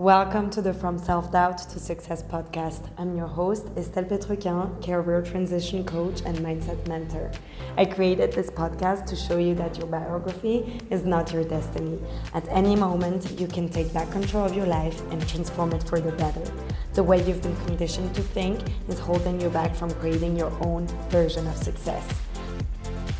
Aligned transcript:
Welcome 0.00 0.48
to 0.52 0.62
the 0.62 0.72
From 0.72 0.96
Self 0.96 1.30
Doubt 1.30 1.58
to 1.58 1.78
Success 1.78 2.22
podcast. 2.22 2.88
I'm 2.96 3.18
your 3.18 3.26
host, 3.26 3.66
Estelle 3.76 4.04
Petruquin, 4.04 4.82
career 4.82 5.20
transition 5.20 5.84
coach 5.84 6.22
and 6.24 6.38
mindset 6.38 6.88
mentor. 6.88 7.30
I 7.76 7.84
created 7.84 8.32
this 8.32 8.48
podcast 8.48 9.04
to 9.08 9.14
show 9.14 9.36
you 9.36 9.54
that 9.56 9.76
your 9.76 9.88
biography 9.88 10.80
is 10.88 11.04
not 11.04 11.34
your 11.34 11.44
destiny. 11.44 11.98
At 12.32 12.48
any 12.48 12.76
moment, 12.76 13.38
you 13.38 13.46
can 13.46 13.68
take 13.68 13.92
back 13.92 14.10
control 14.10 14.46
of 14.46 14.56
your 14.56 14.64
life 14.64 15.02
and 15.10 15.28
transform 15.28 15.74
it 15.74 15.82
for 15.82 16.00
the 16.00 16.12
better. 16.12 16.50
The 16.94 17.02
way 17.02 17.22
you've 17.22 17.42
been 17.42 17.66
conditioned 17.66 18.14
to 18.14 18.22
think 18.22 18.58
is 18.88 18.98
holding 18.98 19.38
you 19.38 19.50
back 19.50 19.74
from 19.74 19.90
creating 19.90 20.34
your 20.34 20.52
own 20.64 20.86
version 21.10 21.46
of 21.46 21.58
success. 21.58 22.08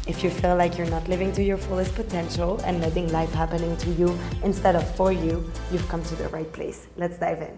If 0.07 0.25
you 0.25 0.31
feel 0.31 0.57
like 0.57 0.79
you're 0.79 0.89
not 0.89 1.07
living 1.09 1.31
to 1.33 1.43
your 1.43 1.59
fullest 1.59 1.95
potential 1.95 2.59
and 2.65 2.81
letting 2.81 3.13
life 3.13 3.33
happening 3.33 3.77
to 3.77 3.91
you 3.91 4.19
instead 4.43 4.75
of 4.75 4.97
for 4.97 5.13
you, 5.13 5.45
you've 5.71 5.87
come 5.89 6.03
to 6.05 6.17
the 6.17 6.29
right 6.29 6.51
place. 6.51 6.87
Let's 6.97 7.19
dive 7.19 7.43
in. 7.43 7.57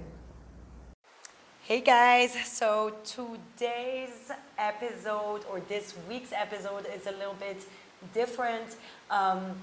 Hey 1.63 1.81
guys, 1.81 2.35
so 2.45 2.95
today's 3.05 4.33
episode 4.59 5.43
or 5.51 5.61
this 5.69 5.95
week's 6.09 6.33
episode 6.33 6.87
is 6.93 7.07
a 7.07 7.13
little 7.13 7.37
bit 7.39 7.65
different. 8.13 8.77
Um, 9.09 9.55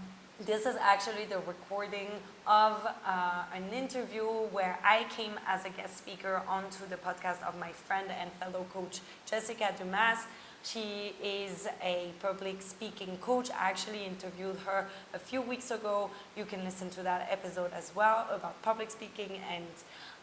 this 0.46 0.66
is 0.66 0.77
actually 0.80 1.26
the 1.26 1.40
recording 1.40 2.07
of 2.48 2.88
uh, 3.05 3.43
an 3.54 3.68
interview 3.73 4.23
where 4.23 4.80
I 4.85 5.05
came 5.09 5.34
as 5.46 5.66
a 5.66 5.70
guest 5.70 5.98
speaker 5.98 6.41
onto 6.48 6.88
the 6.90 6.96
podcast 6.96 7.46
of 7.46 7.59
my 7.59 7.73
friend 7.73 8.07
and 8.09 8.32
fellow 8.34 8.66
coach 8.73 9.02
Jessica 9.26 9.76
Dumas. 9.77 10.20
She 10.63 11.16
is 11.23 11.68
a 11.81 12.12
public 12.22 12.62
speaking 12.62 13.18
coach. 13.22 13.49
I 13.52 13.70
actually 13.70 14.05
interviewed 14.05 14.58
her 14.66 14.88
a 15.13 15.20
few 15.20 15.41
weeks 15.41 15.72
ago. 15.72 16.09
You 16.35 16.45
can 16.45 16.63
listen 16.63 16.90
to 16.91 17.04
that 17.04 17.27
episode 17.32 17.72
as 17.73 17.91
well 17.95 18.27
about 18.32 18.62
public 18.62 18.91
speaking. 18.91 19.40
And 19.52 19.66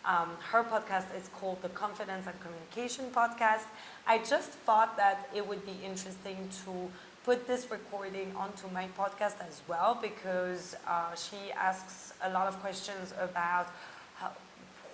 um, 0.05 0.31
her 0.51 0.63
podcast 0.63 1.17
is 1.17 1.29
called 1.41 1.63
the 1.63 1.71
Confidence 1.71 2.27
and 2.27 2.37
Communication 2.41 3.07
Podcast. 3.13 3.65
I 4.07 4.19
just 4.19 4.51
thought 4.51 4.97
that 4.99 5.29
it 5.35 5.47
would 5.47 5.65
be 5.65 5.77
interesting 5.85 6.49
to 6.65 6.91
put 7.25 7.49
this 7.49 7.71
recording 7.71 8.33
onto 8.37 8.69
my 8.73 8.87
podcast 8.97 9.41
as 9.49 9.63
well 9.67 9.99
because 10.01 10.77
uh, 10.87 11.13
she 11.17 11.51
asks 11.57 12.13
a 12.23 12.31
lot 12.31 12.47
of 12.47 12.61
questions 12.61 13.13
about 13.21 13.69
how, 14.15 14.31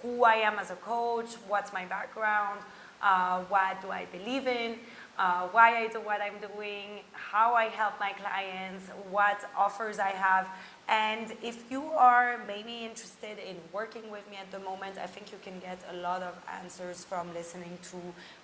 who 0.01 0.25
I 0.25 0.37
am 0.37 0.59
as 0.59 0.70
a 0.70 0.77
coach, 0.77 1.35
what's 1.47 1.75
my 1.75 1.85
background, 1.85 2.61
uh, 3.03 3.41
what 3.51 3.83
do 3.83 3.91
I 3.91 4.07
believe 4.07 4.47
in 4.47 4.79
uh, 5.23 5.47
why 5.53 5.69
I 5.83 5.87
do 5.87 6.01
what 6.01 6.20
I'm 6.20 6.39
doing, 6.51 6.89
how 7.12 7.55
I 7.55 7.67
help 7.67 7.95
my 8.01 8.12
clients, 8.12 8.84
what 9.09 9.39
offers 9.56 10.01
I 10.01 10.11
have. 10.11 10.48
And 10.89 11.33
if 11.41 11.70
you 11.70 11.84
are 11.97 12.41
maybe 12.48 12.84
interested 12.84 13.39
in 13.39 13.56
working 13.73 14.11
with 14.11 14.29
me 14.29 14.37
at 14.45 14.51
the 14.51 14.59
moment, 14.59 14.98
I 14.98 15.06
think 15.06 15.31
you 15.31 15.39
can 15.41 15.61
get 15.61 15.79
a 15.92 15.97
lot 15.98 16.23
of 16.23 16.34
answers 16.61 17.05
from 17.05 17.33
listening 17.34 17.79
to 17.91 17.98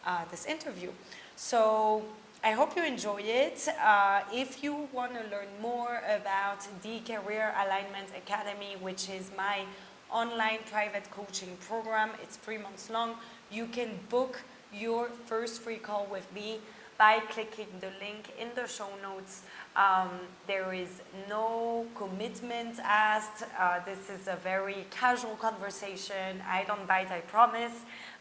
uh, 0.06 0.24
this 0.30 0.46
interview. 0.46 0.90
So 1.34 2.04
I 2.44 2.52
hope 2.52 2.76
you 2.76 2.84
enjoy 2.84 3.22
it. 3.22 3.68
Uh, 3.82 4.20
if 4.32 4.62
you 4.62 4.88
want 4.92 5.14
to 5.14 5.22
learn 5.34 5.50
more 5.60 6.00
about 6.08 6.60
the 6.84 7.00
Career 7.00 7.54
Alignment 7.64 8.10
Academy, 8.16 8.76
which 8.80 9.10
is 9.10 9.32
my 9.36 9.64
online 10.12 10.60
private 10.70 11.10
coaching 11.10 11.56
program, 11.68 12.10
it's 12.22 12.36
three 12.36 12.58
months 12.58 12.88
long, 12.88 13.16
you 13.50 13.66
can 13.66 13.98
book 14.08 14.38
your 14.72 15.08
first 15.26 15.62
free 15.62 15.76
call 15.76 16.06
with 16.10 16.32
me 16.34 16.60
by 16.98 17.20
clicking 17.30 17.68
the 17.80 17.90
link 18.00 18.32
in 18.38 18.48
the 18.56 18.66
show 18.66 18.90
notes. 19.00 19.42
Um, 19.76 20.10
there 20.48 20.74
is 20.74 21.00
no 21.28 21.86
commitment 21.94 22.80
asked. 22.82 23.44
Uh, 23.58 23.78
this 23.84 24.10
is 24.10 24.26
a 24.26 24.36
very 24.36 24.84
casual 24.90 25.36
conversation. 25.36 26.42
I 26.46 26.64
don't 26.64 26.86
bite, 26.88 27.12
I 27.12 27.20
promise. 27.20 27.72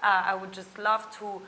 Uh, 0.03 0.21
I 0.25 0.35
would 0.35 0.53
just 0.53 0.77
love 0.77 1.09
to 1.17 1.41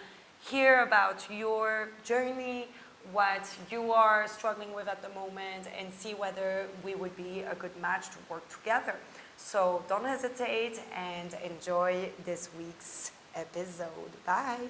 hear 0.50 0.82
about 0.82 1.28
your 1.30 1.90
journey, 2.04 2.68
what 3.12 3.48
you 3.70 3.92
are 3.92 4.28
struggling 4.28 4.74
with 4.74 4.88
at 4.88 5.04
the 5.04 5.10
moment, 5.10 5.68
and 5.78 5.94
see 5.94 6.16
whether 6.16 6.66
we 6.84 6.96
would 6.96 7.16
be 7.16 7.42
a 7.42 7.54
good 7.54 7.80
match 7.80 8.10
to 8.10 8.18
work 8.28 8.48
together. 8.50 8.96
So 9.38 9.84
don't 9.88 10.06
hesitate 10.06 10.82
and 10.96 11.36
enjoy 11.46 12.10
this 12.26 12.50
week's 12.58 13.12
episode. 13.36 14.12
Bye. 14.26 14.70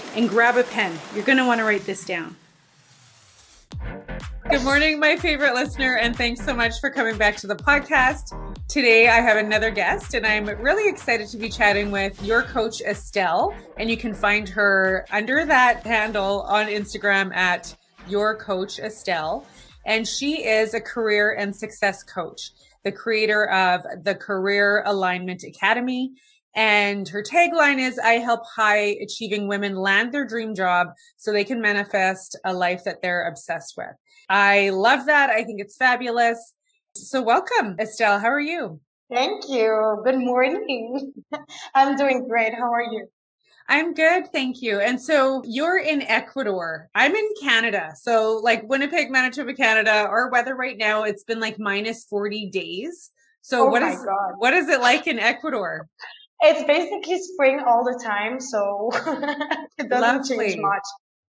and 0.15 0.27
grab 0.27 0.57
a 0.57 0.63
pen. 0.63 0.97
You're 1.13 1.23
going 1.23 1.37
to 1.37 1.45
want 1.45 1.59
to 1.59 1.63
write 1.63 1.85
this 1.85 2.05
down. 2.05 2.35
Good 4.49 4.63
morning, 4.63 4.99
my 4.99 5.15
favorite 5.15 5.53
listener, 5.53 5.97
and 5.97 6.15
thanks 6.15 6.43
so 6.43 6.53
much 6.53 6.79
for 6.81 6.89
coming 6.89 7.17
back 7.17 7.37
to 7.37 7.47
the 7.47 7.55
podcast. 7.55 8.37
Today, 8.67 9.07
I 9.07 9.21
have 9.21 9.37
another 9.37 9.71
guest, 9.71 10.13
and 10.13 10.25
I'm 10.25 10.45
really 10.45 10.89
excited 10.89 11.27
to 11.29 11.37
be 11.37 11.47
chatting 11.47 11.89
with 11.89 12.21
your 12.21 12.43
coach, 12.43 12.81
Estelle. 12.81 13.55
And 13.77 13.89
you 13.89 13.95
can 13.95 14.13
find 14.13 14.49
her 14.49 15.05
under 15.11 15.45
that 15.45 15.85
handle 15.85 16.41
on 16.41 16.67
Instagram 16.67 17.33
at 17.33 17.75
your 18.07 18.35
coach, 18.35 18.79
Estelle. 18.79 19.45
And 19.85 20.07
she 20.07 20.45
is 20.45 20.73
a 20.73 20.81
career 20.81 21.33
and 21.33 21.55
success 21.55 22.03
coach, 22.03 22.51
the 22.83 22.91
creator 22.91 23.49
of 23.49 23.85
the 24.03 24.15
Career 24.15 24.83
Alignment 24.85 25.43
Academy 25.43 26.13
and 26.55 27.07
her 27.07 27.23
tagline 27.23 27.79
is 27.79 27.97
I 27.99 28.13
help 28.13 28.45
high 28.45 28.97
achieving 29.01 29.47
women 29.47 29.75
land 29.75 30.11
their 30.11 30.25
dream 30.25 30.53
job 30.53 30.87
so 31.17 31.31
they 31.31 31.43
can 31.43 31.61
manifest 31.61 32.37
a 32.43 32.53
life 32.53 32.83
that 32.83 33.01
they're 33.01 33.27
obsessed 33.27 33.75
with. 33.77 33.95
I 34.29 34.69
love 34.69 35.05
that. 35.05 35.29
I 35.29 35.43
think 35.43 35.61
it's 35.61 35.77
fabulous. 35.77 36.53
So, 36.95 37.21
welcome, 37.21 37.77
Estelle. 37.79 38.19
How 38.19 38.27
are 38.27 38.39
you? 38.39 38.79
Thank 39.09 39.49
you. 39.49 40.01
Good 40.03 40.19
morning. 40.19 41.13
I'm 41.75 41.95
doing 41.95 42.27
great. 42.27 42.53
How 42.53 42.73
are 42.73 42.83
you? 42.83 43.07
I'm 43.67 43.93
good, 43.93 44.31
thank 44.33 44.61
you. 44.61 44.81
And 44.81 45.01
so 45.01 45.41
you're 45.45 45.77
in 45.77 46.01
Ecuador. 46.01 46.89
I'm 46.93 47.15
in 47.15 47.29
Canada. 47.41 47.93
So 47.95 48.39
like 48.43 48.67
Winnipeg, 48.67 49.09
Manitoba, 49.09 49.53
Canada, 49.53 49.91
our 49.91 50.29
weather 50.29 50.55
right 50.55 50.77
now, 50.77 51.03
it's 51.03 51.23
been 51.23 51.39
like 51.39 51.57
minus 51.57 52.03
40 52.05 52.49
days. 52.49 53.11
So 53.41 53.67
oh 53.67 53.69
what 53.69 53.81
is 53.81 53.95
God. 53.95 54.33
what 54.37 54.53
is 54.53 54.67
it 54.67 54.81
like 54.81 55.07
in 55.07 55.19
Ecuador? 55.19 55.87
It's 56.43 56.63
basically 56.63 57.21
spring 57.21 57.61
all 57.65 57.83
the 57.83 58.01
time, 58.03 58.39
so 58.39 58.89
it 59.77 59.89
doesn't 59.89 60.29
Lovely. 60.29 60.37
change 60.37 60.61
much. 60.61 60.83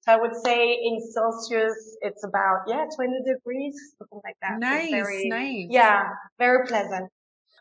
So 0.03 0.13
I 0.13 0.17
would 0.17 0.37
say 0.45 0.73
in 0.73 1.01
Celsius, 1.13 1.97
it's 2.03 2.25
about, 2.25 2.61
yeah, 2.67 2.85
20 2.95 3.21
degrees, 3.27 3.75
something 3.99 4.21
like 4.25 4.37
that. 4.43 4.59
Nice, 4.59 4.91
very, 4.91 5.29
nice. 5.29 5.67
Yeah, 5.71 6.11
very 6.39 6.67
pleasant. 6.67 7.11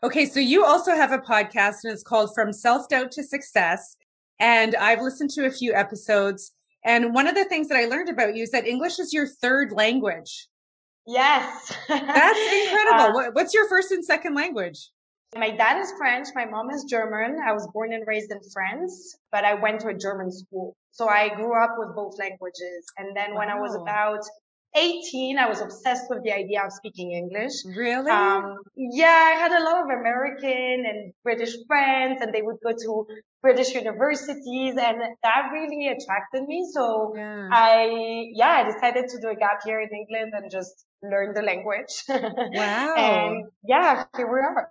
Okay, 0.03 0.25
so 0.25 0.39
you 0.39 0.63
also 0.63 0.95
have 0.95 1.11
a 1.11 1.17
podcast 1.17 1.77
and 1.83 1.91
it's 1.91 2.03
called 2.03 2.35
From 2.35 2.53
Self 2.53 2.87
Doubt 2.89 3.11
to 3.13 3.23
Success. 3.23 3.97
And 4.39 4.75
I've 4.75 5.01
listened 5.01 5.31
to 5.31 5.45
a 5.45 5.51
few 5.51 5.73
episodes. 5.73 6.51
And 6.85 7.13
one 7.13 7.27
of 7.27 7.35
the 7.35 7.45
things 7.45 7.67
that 7.69 7.77
I 7.77 7.85
learned 7.85 8.09
about 8.09 8.35
you 8.35 8.43
is 8.43 8.51
that 8.51 8.67
English 8.67 8.99
is 8.99 9.11
your 9.11 9.27
third 9.27 9.71
language. 9.71 10.47
Yes. 11.07 11.75
That's 11.87 12.69
incredible. 12.69 13.19
Uh, 13.19 13.31
What's 13.31 13.53
your 13.53 13.67
first 13.67 13.91
and 13.91 14.05
second 14.05 14.35
language? 14.35 14.89
My 15.35 15.51
dad 15.51 15.81
is 15.81 15.91
French. 15.97 16.27
My 16.35 16.45
mom 16.45 16.69
is 16.69 16.85
German. 16.85 17.37
I 17.45 17.51
was 17.51 17.67
born 17.73 17.91
and 17.91 18.07
raised 18.07 18.31
in 18.31 18.39
France, 18.53 19.17
but 19.31 19.43
I 19.43 19.55
went 19.55 19.81
to 19.81 19.89
a 19.89 19.93
German 19.93 20.31
school. 20.31 20.75
So 20.91 21.09
I 21.09 21.29
grew 21.35 21.61
up 21.61 21.75
with 21.77 21.95
both 21.95 22.17
languages. 22.17 22.85
And 22.97 23.15
then 23.15 23.35
when 23.35 23.49
I 23.49 23.59
was 23.59 23.75
about 23.75 24.23
18, 24.75 25.37
I 25.37 25.47
was 25.47 25.61
obsessed 25.61 26.05
with 26.09 26.23
the 26.23 26.31
idea 26.31 26.63
of 26.63 26.71
speaking 26.71 27.11
English. 27.11 27.53
Really? 27.65 28.11
Um, 28.11 28.57
yeah, 28.75 29.31
I 29.33 29.39
had 29.39 29.51
a 29.51 29.63
lot 29.63 29.81
of 29.81 29.99
American 29.99 30.85
and 30.85 31.13
British 31.23 31.55
friends 31.67 32.21
and 32.21 32.33
they 32.33 32.41
would 32.41 32.57
go 32.63 32.73
to 32.73 33.07
British 33.41 33.73
universities 33.73 34.75
and 34.77 34.97
that 35.23 35.49
really 35.51 35.87
attracted 35.87 36.47
me. 36.47 36.67
So 36.73 37.13
yeah. 37.15 37.49
I, 37.51 38.25
yeah, 38.33 38.63
I 38.65 38.71
decided 38.71 39.09
to 39.09 39.21
do 39.21 39.29
a 39.29 39.35
gap 39.35 39.61
year 39.65 39.81
in 39.81 39.89
England 39.89 40.33
and 40.35 40.51
just 40.51 40.85
learn 41.01 41.33
the 41.33 41.41
language. 41.41 42.03
Wow. 42.57 42.95
and 42.95 43.45
yeah, 43.63 44.05
here 44.15 44.31
we 44.31 44.39
are. 44.39 44.69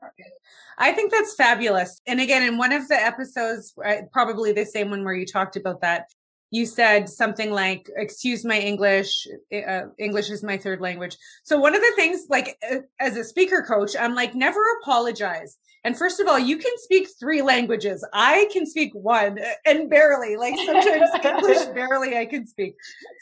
I 0.78 0.92
think 0.92 1.12
that's 1.12 1.34
fabulous. 1.34 2.00
And 2.06 2.20
again, 2.20 2.42
in 2.42 2.58
one 2.58 2.72
of 2.72 2.88
the 2.88 2.96
episodes, 2.96 3.74
probably 4.12 4.52
the 4.52 4.64
same 4.64 4.90
one 4.90 5.04
where 5.04 5.14
you 5.14 5.26
talked 5.26 5.56
about 5.56 5.80
that, 5.82 6.06
you 6.50 6.66
said 6.66 7.08
something 7.08 7.50
like, 7.50 7.90
excuse 7.96 8.44
my 8.44 8.58
English, 8.58 9.26
uh, 9.52 9.82
English 9.98 10.30
is 10.30 10.42
my 10.42 10.56
third 10.56 10.80
language. 10.80 11.16
So 11.44 11.58
one 11.58 11.74
of 11.74 11.80
the 11.80 11.92
things, 11.96 12.26
like 12.28 12.56
uh, 12.70 12.78
as 13.00 13.16
a 13.16 13.24
speaker 13.24 13.64
coach, 13.66 13.96
I'm 13.98 14.14
like, 14.14 14.34
never 14.34 14.60
apologize. 14.82 15.58
And 15.86 15.96
first 15.96 16.18
of 16.18 16.26
all, 16.26 16.36
you 16.36 16.56
can 16.56 16.72
speak 16.78 17.06
three 17.20 17.42
languages. 17.42 18.04
I 18.12 18.48
can 18.52 18.66
speak 18.66 18.90
one 18.92 19.38
uh, 19.38 19.52
and 19.66 19.88
barely, 19.88 20.36
like 20.36 20.56
sometimes 20.66 21.10
English 21.24 21.64
barely 21.76 22.18
I 22.18 22.26
can 22.26 22.44
speak. 22.44 22.74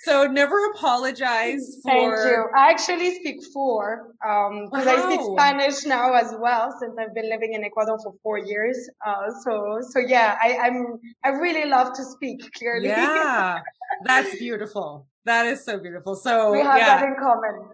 So 0.04 0.26
never 0.26 0.56
apologize 0.70 1.76
for. 1.82 2.16
Thank 2.16 2.32
you. 2.32 2.46
I 2.56 2.70
actually 2.70 3.16
speak 3.16 3.44
four 3.52 4.14
because 4.18 4.86
um, 4.86 4.86
wow. 4.86 4.96
I 4.96 5.12
speak 5.12 5.20
Spanish 5.36 5.84
now 5.84 6.14
as 6.14 6.34
well 6.40 6.74
since 6.80 6.94
I've 6.98 7.14
been 7.14 7.28
living 7.28 7.52
in 7.52 7.64
Ecuador 7.64 7.98
for 8.02 8.14
four 8.22 8.38
years. 8.38 8.88
Uh, 9.06 9.30
so 9.44 9.80
so 9.90 9.98
yeah, 9.98 10.38
I, 10.40 10.56
I'm 10.62 10.98
I 11.22 11.30
really 11.30 11.68
love 11.68 11.92
to 11.96 12.02
speak 12.02 12.50
clearly. 12.54 12.88
Yeah, 12.88 13.13
that's 14.04 14.38
beautiful. 14.38 15.06
That 15.24 15.46
is 15.46 15.64
so 15.64 15.78
beautiful. 15.78 16.16
So 16.16 16.52
we 16.52 16.58
have 16.58 16.78
yeah. 16.78 17.00
that 17.00 17.08
in 17.08 17.14
common. 17.18 17.70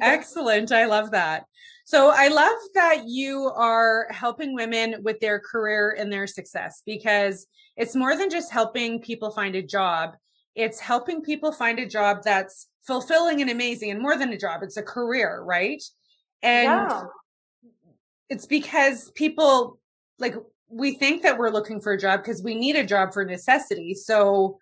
Excellent. 0.00 0.72
I 0.72 0.86
love 0.86 1.10
that. 1.12 1.44
So 1.84 2.12
I 2.14 2.28
love 2.28 2.58
that 2.74 3.04
you 3.06 3.50
are 3.54 4.08
helping 4.10 4.54
women 4.54 4.96
with 5.02 5.20
their 5.20 5.40
career 5.40 5.96
and 5.98 6.12
their 6.12 6.26
success 6.26 6.82
because 6.84 7.46
it's 7.76 7.96
more 7.96 8.16
than 8.16 8.28
just 8.28 8.52
helping 8.52 9.00
people 9.00 9.30
find 9.30 9.54
a 9.54 9.62
job. 9.62 10.14
It's 10.54 10.80
helping 10.80 11.22
people 11.22 11.52
find 11.52 11.78
a 11.78 11.86
job 11.86 12.18
that's 12.22 12.68
fulfilling 12.86 13.40
and 13.40 13.50
amazing 13.50 13.90
and 13.90 14.02
more 14.02 14.16
than 14.18 14.32
a 14.32 14.38
job. 14.38 14.62
It's 14.62 14.76
a 14.76 14.82
career, 14.82 15.42
right? 15.42 15.82
And 16.42 16.64
yeah. 16.64 17.02
it's 18.28 18.46
because 18.46 19.10
people 19.12 19.78
like 20.18 20.34
we 20.68 20.94
think 20.94 21.22
that 21.22 21.38
we're 21.38 21.50
looking 21.50 21.80
for 21.80 21.92
a 21.92 21.98
job 21.98 22.20
because 22.20 22.42
we 22.42 22.54
need 22.54 22.76
a 22.76 22.84
job 22.84 23.14
for 23.14 23.24
necessity. 23.24 23.94
So 23.94 24.58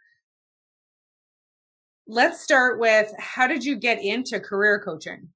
let's 2.06 2.41
start 2.41 2.79
with 2.79 3.12
how 3.19 3.47
did 3.47 3.64
you 3.64 3.76
get 3.76 4.03
into 4.03 4.41
career 4.41 4.81
coaching? 4.85 5.29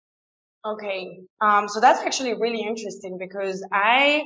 Okay. 0.65 1.21
Um, 1.41 1.69
so 1.69 1.81
that's 1.81 2.01
actually 2.01 2.35
really 2.35 2.63
interesting 2.63 3.17
because 3.19 3.67
I 3.73 4.25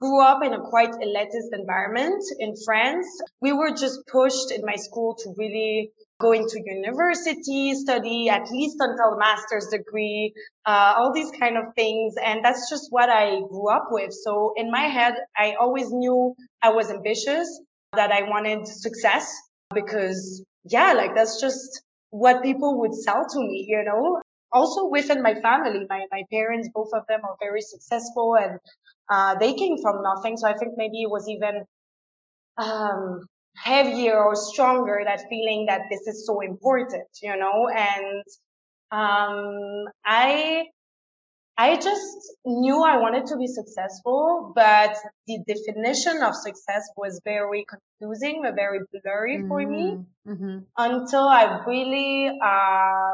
grew 0.00 0.22
up 0.22 0.44
in 0.44 0.52
a 0.52 0.60
quite 0.60 0.92
elitist 0.92 1.52
environment 1.52 2.22
in 2.38 2.54
France. 2.64 3.06
We 3.40 3.52
were 3.52 3.70
just 3.70 4.00
pushed 4.06 4.50
in 4.50 4.62
my 4.64 4.76
school 4.76 5.16
to 5.22 5.34
really 5.36 5.90
go 6.20 6.32
into 6.32 6.60
university, 6.64 7.74
study 7.74 8.28
at 8.28 8.48
least 8.50 8.76
until 8.78 9.16
master's 9.18 9.66
degree, 9.68 10.34
uh, 10.66 10.94
all 10.96 11.12
these 11.12 11.30
kind 11.38 11.56
of 11.56 11.74
things. 11.74 12.14
And 12.24 12.44
that's 12.44 12.70
just 12.70 12.86
what 12.90 13.10
I 13.10 13.40
grew 13.48 13.68
up 13.68 13.88
with. 13.90 14.12
So 14.12 14.54
in 14.56 14.70
my 14.70 14.86
head, 14.86 15.14
I 15.36 15.54
always 15.60 15.90
knew 15.90 16.34
I 16.62 16.70
was 16.70 16.90
ambitious, 16.90 17.60
that 17.94 18.10
I 18.10 18.22
wanted 18.22 18.66
success 18.66 19.34
because 19.74 20.44
yeah, 20.64 20.92
like 20.92 21.14
that's 21.14 21.40
just 21.40 21.82
what 22.10 22.42
people 22.42 22.80
would 22.80 22.94
sell 22.94 23.26
to 23.28 23.38
me, 23.40 23.66
you 23.68 23.82
know? 23.84 24.20
also 24.52 24.86
within 24.86 25.22
my 25.22 25.34
family, 25.40 25.86
my, 25.88 26.06
my 26.10 26.22
parents, 26.30 26.68
both 26.74 26.90
of 26.92 27.06
them 27.08 27.20
are 27.24 27.36
very 27.40 27.60
successful 27.60 28.36
and, 28.36 28.58
uh, 29.08 29.34
they 29.38 29.54
came 29.54 29.76
from 29.80 30.02
nothing. 30.02 30.36
So 30.36 30.46
I 30.46 30.54
think 30.56 30.74
maybe 30.76 31.02
it 31.02 31.10
was 31.10 31.28
even, 31.28 31.64
um, 32.58 33.26
heavier 33.56 34.22
or 34.22 34.34
stronger, 34.36 35.02
that 35.04 35.22
feeling 35.28 35.66
that 35.66 35.82
this 35.90 36.06
is 36.06 36.26
so 36.26 36.40
important, 36.40 37.08
you 37.22 37.36
know, 37.36 37.68
and, 37.68 38.24
um, 38.90 39.88
I, 40.04 40.64
I 41.58 41.76
just 41.76 42.16
knew 42.46 42.82
I 42.82 42.96
wanted 42.96 43.26
to 43.26 43.36
be 43.36 43.46
successful, 43.46 44.52
but 44.54 44.96
the 45.26 45.38
definition 45.46 46.22
of 46.22 46.34
success 46.34 46.90
was 46.96 47.20
very 47.24 47.66
confusing, 47.68 48.42
very 48.54 48.80
blurry 48.90 49.38
mm-hmm. 49.38 49.48
for 49.48 49.66
me 49.66 49.98
mm-hmm. 50.26 50.32
mm-hmm. 50.32 50.58
until 50.76 51.28
I 51.28 51.62
really, 51.66 52.28
uh, 52.28 53.10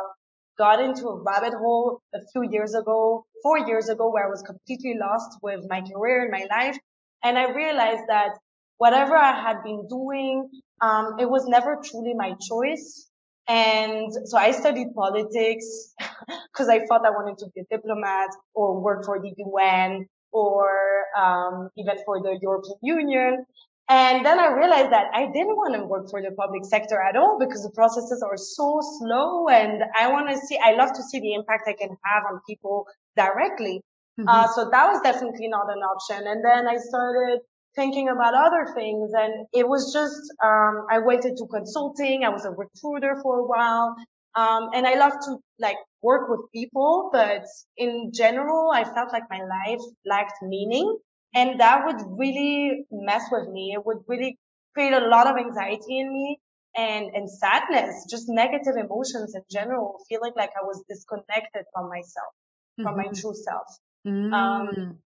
got 0.58 0.80
into 0.80 1.08
a 1.08 1.22
rabbit 1.22 1.54
hole 1.54 2.00
a 2.14 2.18
few 2.32 2.42
years 2.50 2.74
ago, 2.74 3.24
four 3.42 3.58
years 3.58 3.88
ago, 3.88 4.10
where 4.10 4.26
I 4.26 4.30
was 4.30 4.42
completely 4.42 4.94
lost 4.98 5.38
with 5.42 5.64
my 5.68 5.80
career 5.80 6.22
and 6.22 6.32
my 6.32 6.46
life. 6.50 6.76
And 7.22 7.38
I 7.38 7.52
realized 7.52 8.02
that 8.08 8.32
whatever 8.76 9.16
I 9.16 9.40
had 9.40 9.62
been 9.62 9.86
doing, 9.88 10.50
um, 10.80 11.16
it 11.18 11.30
was 11.30 11.46
never 11.46 11.78
truly 11.82 12.14
my 12.14 12.34
choice. 12.48 13.07
And 13.48 14.12
so 14.28 14.36
I 14.36 14.50
studied 14.50 14.94
politics 14.94 15.94
because 16.52 16.68
I 16.68 16.84
thought 16.86 17.06
I 17.06 17.10
wanted 17.10 17.38
to 17.38 17.46
be 17.54 17.62
a 17.62 17.76
diplomat 17.76 18.28
or 18.54 18.80
work 18.80 19.04
for 19.04 19.18
the 19.18 19.32
UN 19.36 20.06
or 20.32 21.04
um, 21.16 21.70
even 21.76 21.96
for 22.04 22.22
the 22.22 22.38
European 22.42 22.78
Union. 22.82 23.46
And 23.90 24.24
then 24.24 24.38
I 24.38 24.52
realized 24.52 24.92
that 24.92 25.06
I 25.14 25.32
didn't 25.32 25.56
want 25.56 25.74
to 25.74 25.84
work 25.86 26.10
for 26.10 26.20
the 26.20 26.30
public 26.32 26.66
sector 26.66 27.00
at 27.00 27.16
all 27.16 27.38
because 27.40 27.62
the 27.62 27.70
processes 27.70 28.22
are 28.22 28.36
so 28.36 28.80
slow 28.98 29.48
and 29.48 29.82
I 29.98 30.12
want 30.12 30.28
to 30.28 30.36
see, 30.36 30.58
I 30.62 30.72
love 30.72 30.92
to 30.92 31.02
see 31.02 31.20
the 31.20 31.32
impact 31.32 31.64
I 31.66 31.72
can 31.72 31.96
have 32.04 32.24
on 32.30 32.40
people 32.46 32.86
directly. 33.16 33.80
Mm-hmm. 34.20 34.28
Uh, 34.28 34.46
so 34.48 34.68
that 34.70 34.92
was 34.92 35.00
definitely 35.02 35.48
not 35.48 35.72
an 35.72 35.78
option. 35.78 36.26
And 36.26 36.44
then 36.44 36.68
I 36.68 36.76
started 36.76 37.40
thinking 37.74 38.08
about 38.08 38.34
other 38.34 38.72
things 38.74 39.12
and 39.14 39.46
it 39.52 39.68
was 39.68 39.92
just, 39.92 40.20
um, 40.42 40.86
I 40.90 40.98
went 40.98 41.24
into 41.24 41.46
consulting. 41.46 42.24
I 42.24 42.30
was 42.30 42.44
a 42.44 42.50
recruiter 42.50 43.18
for 43.22 43.40
a 43.40 43.44
while. 43.44 43.94
Um, 44.34 44.70
and 44.74 44.86
I 44.86 44.94
love 44.94 45.12
to 45.12 45.36
like 45.58 45.76
work 46.02 46.28
with 46.28 46.40
people, 46.52 47.10
but 47.12 47.44
in 47.76 48.12
general, 48.14 48.70
I 48.70 48.84
felt 48.84 49.12
like 49.12 49.24
my 49.30 49.40
life 49.40 49.80
lacked 50.06 50.42
meaning. 50.42 50.96
And 51.34 51.60
that 51.60 51.84
would 51.86 52.00
really 52.18 52.84
mess 52.90 53.24
with 53.30 53.48
me. 53.48 53.72
It 53.74 53.84
would 53.84 53.98
really 54.06 54.38
create 54.74 54.92
a 54.92 55.06
lot 55.08 55.26
of 55.26 55.36
anxiety 55.36 55.98
in 55.98 56.12
me 56.12 56.38
and, 56.76 57.06
and 57.14 57.28
sadness, 57.28 58.06
just 58.08 58.28
negative 58.28 58.76
emotions 58.76 59.34
in 59.34 59.42
general, 59.50 59.98
feeling 60.08 60.32
like 60.36 60.50
I 60.50 60.64
was 60.64 60.82
disconnected 60.88 61.64
from 61.74 61.88
myself, 61.88 62.32
mm-hmm. 62.78 62.82
from 62.84 62.96
my 62.96 63.04
mm-hmm. 63.04 63.20
true 63.20 63.34
self. 63.34 63.66
Mm-hmm. 64.06 64.32
Um, 64.32 64.98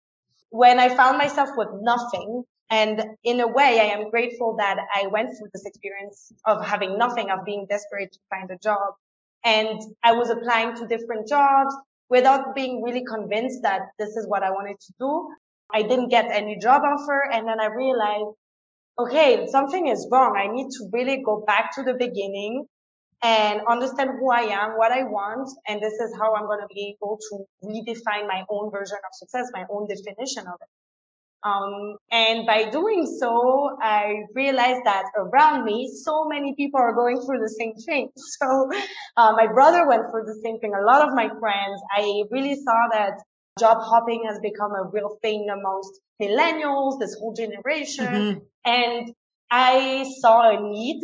when 0.53 0.79
I 0.79 0.95
found 0.95 1.17
myself 1.17 1.49
with 1.57 1.69
nothing, 1.81 2.45
and 2.69 3.03
in 3.25 3.41
a 3.41 3.49
way, 3.49 3.81
I 3.81 3.95
am 3.95 4.11
grateful 4.11 4.57
that 4.59 4.77
I 4.95 5.07
went 5.07 5.31
through 5.31 5.49
this 5.53 5.65
experience 5.65 6.31
of 6.47 6.65
having 6.65 6.99
nothing, 6.99 7.31
of 7.31 7.45
being 7.47 7.67
desperate 7.69 8.13
to 8.13 8.19
find 8.29 8.51
a 8.51 8.59
job. 8.59 8.95
And 9.45 9.81
I 10.03 10.13
was 10.13 10.29
applying 10.29 10.77
to 10.77 10.87
different 10.87 11.27
jobs 11.27 11.75
without 12.11 12.55
being 12.55 12.83
really 12.83 13.03
convinced 13.03 13.61
that 13.63 13.81
this 13.99 14.11
is 14.11 14.29
what 14.29 14.43
I 14.43 14.51
wanted 14.51 14.79
to 14.79 14.93
do. 15.01 15.29
I 15.73 15.83
didn't 15.83 16.11
get 16.11 16.27
any 16.31 16.59
job 16.59 16.83
offer. 16.85 17.25
And 17.33 17.49
then 17.49 17.59
I 17.59 17.67
realized, 17.67 18.37
okay, 18.99 19.47
something 19.51 19.89
is 19.89 20.07
wrong. 20.13 20.37
I 20.37 20.53
need 20.53 20.69
to 20.71 20.89
really 20.93 21.23
go 21.25 21.43
back 21.47 21.75
to 21.77 21.83
the 21.83 21.95
beginning 21.95 22.67
and 23.23 23.61
understand 23.69 24.11
who 24.19 24.31
I 24.31 24.43
am, 24.43 24.77
what 24.77 24.91
I 24.93 25.05
want. 25.05 25.49
And 25.69 25.81
this 25.81 25.95
is 25.95 26.15
how 26.19 26.35
I'm 26.35 26.47
going 26.47 26.61
to 26.61 26.67
be 26.75 26.97
able 26.97 27.19
to 27.31 27.45
redefine 27.65 28.27
my 28.27 28.45
own 28.51 28.71
version 28.71 28.99
of 28.99 29.15
success, 29.15 29.47
my 29.53 29.65
own 29.71 29.87
definition 29.87 30.47
of 30.47 30.55
it. 30.61 30.69
Um, 31.45 31.97
and 32.11 32.47
by 32.47 32.71
doing 32.71 33.05
so, 33.19 33.77
I 33.81 34.23
realized 34.35 34.83
that 34.85 35.05
around 35.17 35.65
me, 35.65 35.91
so 35.93 36.25
many 36.29 36.55
people 36.55 36.79
are 36.79 36.95
going 36.95 37.21
through 37.21 37.41
the 37.41 37.49
same 37.59 37.75
thing. 37.75 38.11
So, 38.17 38.71
uh, 39.17 39.33
my 39.33 39.47
brother 39.53 39.87
went 39.89 40.11
through 40.11 40.25
the 40.25 40.41
same 40.43 40.59
thing. 40.61 40.73
A 40.75 40.85
lot 40.85 41.07
of 41.07 41.15
my 41.15 41.29
friends, 41.41 41.83
I 41.97 42.23
really 42.31 42.55
saw 42.55 42.89
that 42.93 43.19
job 43.59 43.79
hopping 43.81 44.25
has 44.29 44.39
become 44.41 44.73
a 44.73 44.89
real 44.89 45.19
thing 45.21 45.49
amongst 45.53 46.01
millennials, 46.21 47.01
this 47.01 47.17
whole 47.19 47.35
generation. 47.35 48.07
Mm-hmm. 48.07 48.39
And 48.65 49.15
I 49.51 50.07
saw 50.21 50.49
a 50.49 50.61
need 50.61 51.03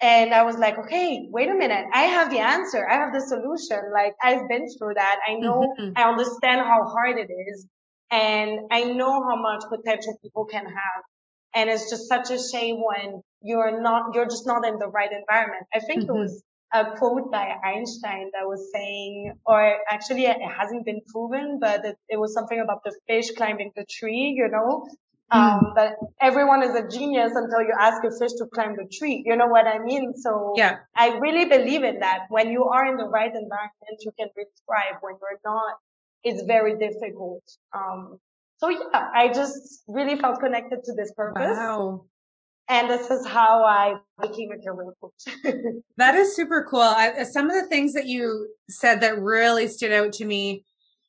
and 0.00 0.34
I 0.34 0.42
was 0.42 0.56
like, 0.56 0.78
okay, 0.78 1.26
wait 1.30 1.48
a 1.48 1.54
minute. 1.54 1.86
I 1.92 2.02
have 2.02 2.30
the 2.30 2.40
answer. 2.40 2.86
I 2.88 2.94
have 2.94 3.14
the 3.14 3.20
solution. 3.20 3.90
Like 3.92 4.14
I've 4.22 4.48
been 4.48 4.68
through 4.76 4.94
that. 4.94 5.16
I 5.26 5.34
know, 5.34 5.74
mm-hmm. 5.78 5.92
I 5.96 6.02
understand 6.04 6.60
how 6.60 6.84
hard 6.84 7.16
it 7.18 7.30
is 7.32 7.66
and 8.10 8.60
I 8.70 8.84
know 8.84 9.22
how 9.24 9.36
much 9.36 9.64
potential 9.68 10.18
people 10.22 10.44
can 10.44 10.66
have. 10.66 11.02
And 11.54 11.70
it's 11.70 11.88
just 11.88 12.08
such 12.08 12.30
a 12.30 12.38
shame 12.38 12.82
when 12.84 13.22
you're 13.40 13.80
not, 13.80 14.14
you're 14.14 14.26
just 14.26 14.46
not 14.46 14.66
in 14.66 14.78
the 14.78 14.88
right 14.88 15.10
environment. 15.10 15.66
I 15.74 15.80
think 15.80 16.02
mm-hmm. 16.02 16.16
it 16.16 16.18
was 16.18 16.42
a 16.74 16.96
quote 16.96 17.30
by 17.32 17.54
Einstein 17.64 18.30
that 18.34 18.46
was 18.46 18.70
saying, 18.72 19.32
or 19.46 19.76
actually 19.90 20.26
it 20.26 20.36
hasn't 20.42 20.84
been 20.84 21.00
proven, 21.10 21.58
but 21.58 21.84
it, 21.86 21.96
it 22.10 22.20
was 22.20 22.34
something 22.34 22.60
about 22.60 22.84
the 22.84 22.94
fish 23.06 23.30
climbing 23.30 23.72
the 23.74 23.86
tree, 23.88 24.34
you 24.36 24.48
know. 24.48 24.86
Um, 25.30 25.72
that 25.74 25.96
everyone 26.20 26.62
is 26.62 26.74
a 26.74 26.86
genius 26.88 27.32
until 27.34 27.60
you 27.60 27.74
ask 27.80 28.02
a 28.04 28.10
fish 28.16 28.32
to 28.38 28.46
climb 28.46 28.76
the 28.76 28.88
tree. 28.92 29.22
You 29.26 29.36
know 29.36 29.48
what 29.48 29.66
I 29.66 29.78
mean? 29.78 30.14
So 30.16 30.52
yeah. 30.56 30.78
I 30.94 31.18
really 31.18 31.46
believe 31.46 31.82
in 31.82 31.98
that. 32.00 32.26
When 32.28 32.50
you 32.50 32.64
are 32.64 32.86
in 32.86 32.96
the 32.96 33.08
right 33.08 33.32
environment, 33.32 33.98
you 34.00 34.12
can 34.18 34.28
really 34.36 34.50
thrive. 34.64 35.00
When 35.00 35.14
you're 35.20 35.40
not, 35.44 35.74
it's 36.22 36.42
very 36.44 36.78
difficult. 36.78 37.42
Um, 37.74 38.18
so 38.58 38.68
yeah, 38.68 39.10
I 39.14 39.28
just 39.28 39.82
really 39.88 40.18
felt 40.18 40.40
connected 40.40 40.84
to 40.84 40.92
this 40.94 41.12
purpose. 41.12 41.56
Wow. 41.56 42.04
And 42.68 42.90
this 42.90 43.10
is 43.10 43.24
how 43.26 43.64
I 43.64 43.94
became 44.20 44.50
a 44.50 44.58
career 44.58 44.92
coach. 45.00 45.54
that 45.96 46.14
is 46.16 46.34
super 46.34 46.66
cool. 46.68 46.80
I, 46.80 47.22
some 47.22 47.48
of 47.48 47.54
the 47.54 47.68
things 47.68 47.92
that 47.92 48.06
you 48.06 48.48
said 48.68 49.00
that 49.02 49.20
really 49.20 49.68
stood 49.68 49.92
out 49.92 50.12
to 50.14 50.24
me 50.24 50.64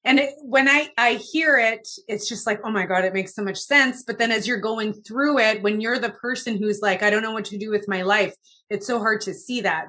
And 0.07 0.19
it, 0.19 0.35
when 0.41 0.69
I, 0.69 0.89
I 0.97 1.15
hear 1.15 1.57
it, 1.57 1.85
it's 2.07 2.29
just 2.29 2.47
like, 2.47 2.61
oh 2.63 2.71
my 2.71 2.85
God, 2.85 3.03
it 3.03 3.13
makes 3.13 3.35
so 3.35 3.43
much 3.43 3.57
sense. 3.57 4.03
But 4.03 4.17
then 4.17 4.31
as 4.31 4.47
you're 4.47 4.57
going 4.57 4.93
through 4.93 5.39
it, 5.39 5.61
when 5.61 5.81
you're 5.81 5.99
the 5.99 6.11
person 6.11 6.57
who's 6.57 6.81
like, 6.81 7.03
I 7.03 7.09
don't 7.09 7.21
know 7.21 7.33
what 7.33 7.43
to 7.45 7.57
do 7.57 7.69
with 7.69 7.89
my 7.89 8.03
life, 8.03 8.33
it's 8.69 8.87
so 8.87 8.99
hard 8.99 9.19
to 9.21 9.33
see 9.33 9.59
that. 9.61 9.87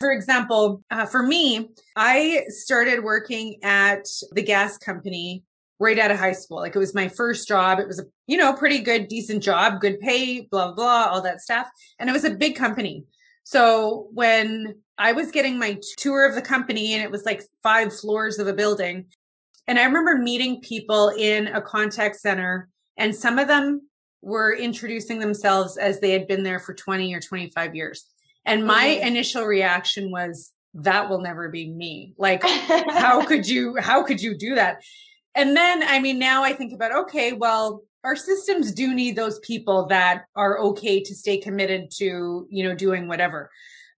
For 0.00 0.10
example, 0.10 0.82
uh, 0.90 1.06
for 1.06 1.22
me, 1.22 1.70
I 1.94 2.46
started 2.48 3.04
working 3.04 3.62
at 3.62 4.06
the 4.32 4.42
gas 4.42 4.76
company 4.76 5.44
right 5.78 6.00
out 6.00 6.10
of 6.10 6.18
high 6.18 6.32
school. 6.32 6.56
Like 6.56 6.74
it 6.74 6.80
was 6.80 6.92
my 6.92 7.06
first 7.06 7.46
job. 7.46 7.78
It 7.78 7.86
was 7.86 8.00
a, 8.00 8.04
you 8.26 8.38
know, 8.38 8.52
pretty 8.52 8.80
good, 8.80 9.06
decent 9.06 9.40
job, 9.40 9.80
good 9.80 10.00
pay, 10.00 10.40
blah, 10.40 10.72
blah, 10.72 11.10
all 11.10 11.22
that 11.22 11.40
stuff. 11.40 11.68
And 12.00 12.10
it 12.10 12.12
was 12.12 12.24
a 12.24 12.30
big 12.30 12.56
company. 12.56 13.04
So 13.44 14.08
when 14.12 14.76
I 14.98 15.12
was 15.12 15.30
getting 15.30 15.58
my 15.58 15.78
tour 15.96 16.28
of 16.28 16.34
the 16.34 16.42
company 16.42 16.94
and 16.94 17.02
it 17.02 17.10
was 17.10 17.24
like 17.24 17.42
five 17.62 17.94
floors 17.94 18.38
of 18.40 18.48
a 18.48 18.52
building, 18.52 19.06
and 19.66 19.78
I 19.78 19.84
remember 19.84 20.18
meeting 20.18 20.60
people 20.60 21.10
in 21.16 21.48
a 21.48 21.60
contact 21.60 22.16
center 22.16 22.68
and 22.96 23.14
some 23.14 23.38
of 23.38 23.48
them 23.48 23.82
were 24.22 24.54
introducing 24.54 25.18
themselves 25.18 25.76
as 25.76 26.00
they 26.00 26.10
had 26.10 26.26
been 26.26 26.42
there 26.42 26.58
for 26.60 26.74
20 26.74 27.14
or 27.14 27.20
25 27.20 27.74
years. 27.74 28.04
And 28.44 28.66
my 28.66 28.86
mm-hmm. 28.86 29.06
initial 29.06 29.44
reaction 29.44 30.10
was, 30.10 30.52
that 30.74 31.08
will 31.08 31.20
never 31.20 31.48
be 31.48 31.68
me. 31.68 32.14
Like, 32.16 32.42
how 32.46 33.24
could 33.24 33.48
you, 33.48 33.76
how 33.76 34.04
could 34.04 34.20
you 34.20 34.36
do 34.36 34.54
that? 34.54 34.82
And 35.34 35.56
then, 35.56 35.82
I 35.82 35.98
mean, 36.00 36.18
now 36.18 36.42
I 36.44 36.52
think 36.52 36.72
about, 36.72 36.94
okay, 37.04 37.32
well, 37.32 37.82
our 38.04 38.16
systems 38.16 38.72
do 38.72 38.94
need 38.94 39.16
those 39.16 39.38
people 39.40 39.86
that 39.86 40.24
are 40.34 40.58
okay 40.58 41.02
to 41.02 41.14
stay 41.14 41.38
committed 41.38 41.90
to, 41.96 42.46
you 42.48 42.64
know, 42.64 42.74
doing 42.74 43.08
whatever. 43.08 43.50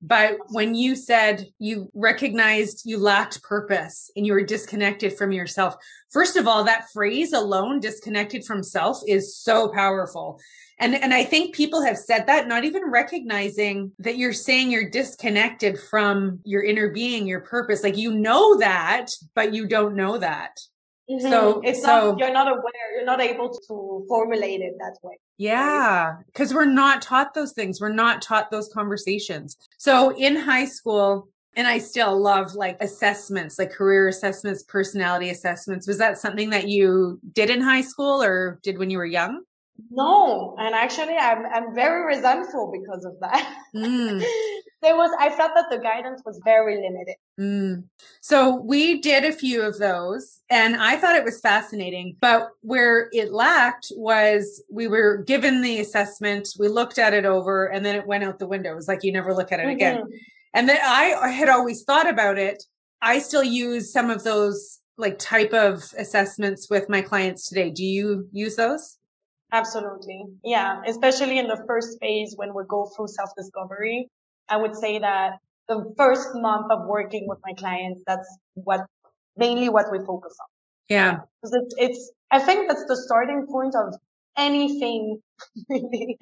But 0.02 0.38
when 0.48 0.74
you 0.74 0.96
said 0.96 1.46
you 1.60 1.88
recognized 1.94 2.82
you 2.84 2.98
lacked 2.98 3.42
purpose 3.44 4.10
and 4.16 4.26
you 4.26 4.32
were 4.32 4.42
disconnected 4.42 5.16
from 5.16 5.30
yourself, 5.30 5.76
first 6.10 6.36
of 6.36 6.48
all, 6.48 6.64
that 6.64 6.90
phrase 6.92 7.32
alone, 7.32 7.78
disconnected 7.78 8.44
from 8.44 8.64
self, 8.64 9.00
is 9.06 9.36
so 9.36 9.68
powerful. 9.68 10.40
And, 10.80 10.96
and 10.96 11.14
I 11.14 11.22
think 11.22 11.54
people 11.54 11.82
have 11.82 11.96
said 11.96 12.26
that, 12.26 12.48
not 12.48 12.64
even 12.64 12.90
recognizing 12.90 13.92
that 14.00 14.16
you're 14.18 14.32
saying 14.32 14.72
you're 14.72 14.90
disconnected 14.90 15.78
from 15.78 16.40
your 16.44 16.64
inner 16.64 16.90
being, 16.90 17.28
your 17.28 17.42
purpose. 17.42 17.84
Like 17.84 17.96
you 17.96 18.12
know 18.12 18.58
that, 18.58 19.08
but 19.36 19.54
you 19.54 19.68
don't 19.68 19.94
know 19.94 20.18
that. 20.18 20.58
Mm-hmm. 21.10 21.28
So 21.28 21.60
it's 21.64 21.82
so, 21.82 22.12
not, 22.12 22.18
you're 22.18 22.32
not 22.32 22.48
aware, 22.48 22.94
you're 22.94 23.04
not 23.04 23.20
able 23.20 23.50
to 23.50 24.04
formulate 24.08 24.60
it 24.60 24.74
that 24.78 24.96
way. 25.02 25.18
Yeah. 25.36 26.16
Cause 26.34 26.54
we're 26.54 26.64
not 26.64 27.02
taught 27.02 27.34
those 27.34 27.52
things. 27.52 27.80
We're 27.80 27.92
not 27.92 28.22
taught 28.22 28.50
those 28.50 28.68
conversations. 28.72 29.56
So 29.78 30.16
in 30.16 30.36
high 30.36 30.66
school, 30.66 31.28
and 31.54 31.66
I 31.66 31.78
still 31.78 32.18
love 32.18 32.54
like 32.54 32.80
assessments, 32.80 33.58
like 33.58 33.72
career 33.72 34.08
assessments, 34.08 34.62
personality 34.62 35.30
assessments. 35.30 35.86
Was 35.86 35.98
that 35.98 36.18
something 36.18 36.50
that 36.50 36.68
you 36.68 37.20
did 37.32 37.50
in 37.50 37.60
high 37.60 37.82
school 37.82 38.22
or 38.22 38.58
did 38.62 38.78
when 38.78 38.88
you 38.88 38.98
were 38.98 39.04
young? 39.04 39.42
No, 39.90 40.54
and 40.58 40.74
actually, 40.74 41.16
I'm 41.16 41.44
I'm 41.46 41.74
very 41.74 42.06
resentful 42.06 42.72
because 42.72 43.04
of 43.04 43.14
that. 43.20 43.58
Mm. 43.74 44.24
there 44.82 44.96
was 44.96 45.10
I 45.18 45.30
felt 45.30 45.52
that 45.54 45.70
the 45.70 45.78
guidance 45.78 46.22
was 46.26 46.40
very 46.44 46.76
limited. 46.76 47.14
Mm. 47.38 47.84
So 48.20 48.56
we 48.56 49.00
did 49.00 49.24
a 49.24 49.32
few 49.32 49.62
of 49.62 49.78
those, 49.78 50.40
and 50.50 50.76
I 50.76 50.96
thought 50.96 51.16
it 51.16 51.24
was 51.24 51.40
fascinating. 51.40 52.16
But 52.20 52.48
where 52.60 53.08
it 53.12 53.32
lacked 53.32 53.92
was 53.96 54.62
we 54.70 54.88
were 54.88 55.18
given 55.18 55.62
the 55.62 55.80
assessment, 55.80 56.48
we 56.58 56.68
looked 56.68 56.98
at 56.98 57.14
it 57.14 57.24
over, 57.24 57.66
and 57.66 57.84
then 57.86 57.96
it 57.96 58.06
went 58.06 58.24
out 58.24 58.38
the 58.38 58.46
window. 58.46 58.72
It 58.72 58.76
was 58.76 58.88
like 58.88 59.04
you 59.04 59.12
never 59.12 59.34
look 59.34 59.52
at 59.52 59.60
it 59.60 59.64
mm-hmm. 59.64 59.76
again. 59.76 60.02
And 60.54 60.68
then 60.68 60.78
I 60.82 61.30
had 61.30 61.48
always 61.48 61.84
thought 61.84 62.08
about 62.08 62.38
it. 62.38 62.62
I 63.00 63.18
still 63.20 63.44
use 63.44 63.92
some 63.92 64.10
of 64.10 64.24
those 64.24 64.80
like 64.98 65.18
type 65.18 65.52
of 65.52 65.82
assessments 65.96 66.68
with 66.68 66.88
my 66.88 67.00
clients 67.00 67.48
today. 67.48 67.70
Do 67.70 67.84
you 67.84 68.28
use 68.32 68.56
those? 68.56 68.98
Absolutely. 69.52 70.24
Yeah. 70.44 70.82
Especially 70.86 71.38
in 71.38 71.46
the 71.46 71.62
first 71.66 71.98
phase 72.00 72.34
when 72.36 72.54
we 72.54 72.62
go 72.68 72.90
through 72.94 73.08
self-discovery. 73.08 74.08
I 74.52 74.56
would 74.56 74.76
say 74.76 74.98
that 74.98 75.38
the 75.68 75.94
first 75.96 76.28
month 76.34 76.70
of 76.70 76.86
working 76.86 77.26
with 77.26 77.38
my 77.46 77.54
clients, 77.54 78.02
that's 78.06 78.28
what 78.54 78.80
mainly 79.36 79.70
what 79.70 79.90
we 79.90 79.98
focus 79.98 80.36
on. 80.40 80.46
Yeah. 80.88 81.20
Because 81.40 81.54
it's, 81.62 81.74
it's, 81.78 82.12
I 82.30 82.38
think 82.38 82.68
that's 82.68 82.84
the 82.86 82.96
starting 82.96 83.46
point 83.46 83.74
of 83.74 83.94
anything 84.36 85.22
really 85.70 86.18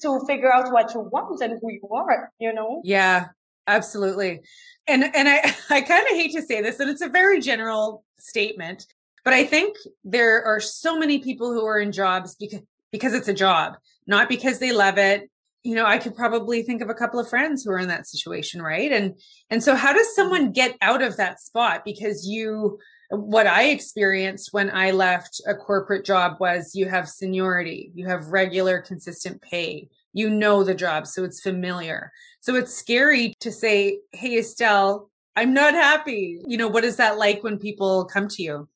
to 0.00 0.20
figure 0.28 0.52
out 0.52 0.72
what 0.72 0.94
you 0.94 1.00
want 1.00 1.40
and 1.42 1.58
who 1.60 1.72
you 1.72 1.88
are, 1.92 2.30
you 2.38 2.52
know? 2.52 2.80
Yeah, 2.84 3.26
absolutely. 3.66 4.42
And, 4.86 5.04
and 5.14 5.28
I, 5.28 5.54
I 5.70 5.80
kind 5.80 6.06
of 6.08 6.16
hate 6.16 6.32
to 6.34 6.42
say 6.42 6.62
this, 6.62 6.78
and 6.78 6.88
it's 6.88 7.02
a 7.02 7.08
very 7.08 7.40
general 7.40 8.04
statement, 8.18 8.86
but 9.24 9.34
I 9.34 9.44
think 9.44 9.76
there 10.04 10.44
are 10.44 10.60
so 10.60 10.96
many 10.98 11.18
people 11.18 11.52
who 11.52 11.66
are 11.66 11.80
in 11.80 11.90
jobs 11.90 12.36
because 12.36 12.60
because 12.92 13.14
it's 13.14 13.28
a 13.28 13.34
job, 13.34 13.76
not 14.06 14.28
because 14.28 14.58
they 14.58 14.70
love 14.70 14.98
it. 14.98 15.30
You 15.64 15.76
know, 15.76 15.86
I 15.86 15.98
could 15.98 16.16
probably 16.16 16.62
think 16.62 16.82
of 16.82 16.90
a 16.90 16.94
couple 16.94 17.20
of 17.20 17.28
friends 17.28 17.62
who 17.62 17.70
are 17.70 17.78
in 17.78 17.88
that 17.88 18.06
situation, 18.06 18.60
right? 18.60 18.90
And 18.90 19.14
and 19.50 19.62
so 19.62 19.74
how 19.74 19.92
does 19.92 20.06
mm-hmm. 20.08 20.22
someone 20.22 20.52
get 20.52 20.76
out 20.80 21.02
of 21.02 21.16
that 21.16 21.40
spot 21.40 21.84
because 21.84 22.26
you 22.26 22.78
what 23.10 23.46
I 23.46 23.64
experienced 23.64 24.52
when 24.52 24.70
I 24.70 24.90
left 24.90 25.40
a 25.46 25.54
corporate 25.54 26.04
job 26.04 26.38
was 26.40 26.74
you 26.74 26.88
have 26.88 27.08
seniority, 27.08 27.92
you 27.94 28.06
have 28.06 28.28
regular 28.28 28.80
consistent 28.80 29.42
pay, 29.42 29.88
you 30.14 30.30
know 30.30 30.64
the 30.64 30.74
job, 30.74 31.06
so 31.06 31.22
it's 31.22 31.42
familiar. 31.42 32.10
So 32.40 32.54
it's 32.54 32.74
scary 32.74 33.34
to 33.40 33.52
say, 33.52 33.98
Hey, 34.12 34.38
Estelle, 34.38 35.10
I'm 35.36 35.54
not 35.54 35.74
happy. 35.74 36.40
You 36.46 36.56
know, 36.56 36.68
what 36.68 36.84
is 36.84 36.96
that 36.96 37.18
like 37.18 37.42
when 37.42 37.58
people 37.58 38.06
come 38.06 38.28
to 38.28 38.42
you? 38.42 38.68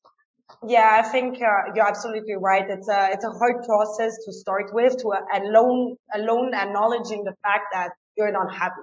Yeah, 0.67 1.03
I 1.05 1.09
think 1.09 1.37
uh, 1.37 1.73
you're 1.75 1.87
absolutely 1.87 2.35
right. 2.35 2.65
It's 2.69 2.89
a 2.89 3.11
it's 3.13 3.25
a 3.25 3.31
hard 3.31 3.65
process 3.65 4.17
to 4.25 4.33
start 4.33 4.73
with 4.73 4.97
to 5.03 5.13
alone 5.35 5.97
alone 6.15 6.55
acknowledging 6.55 7.25
the 7.25 7.35
fact 7.43 7.67
that 7.73 7.91
you're 8.17 8.33
not 8.33 8.55
happy. 8.55 8.83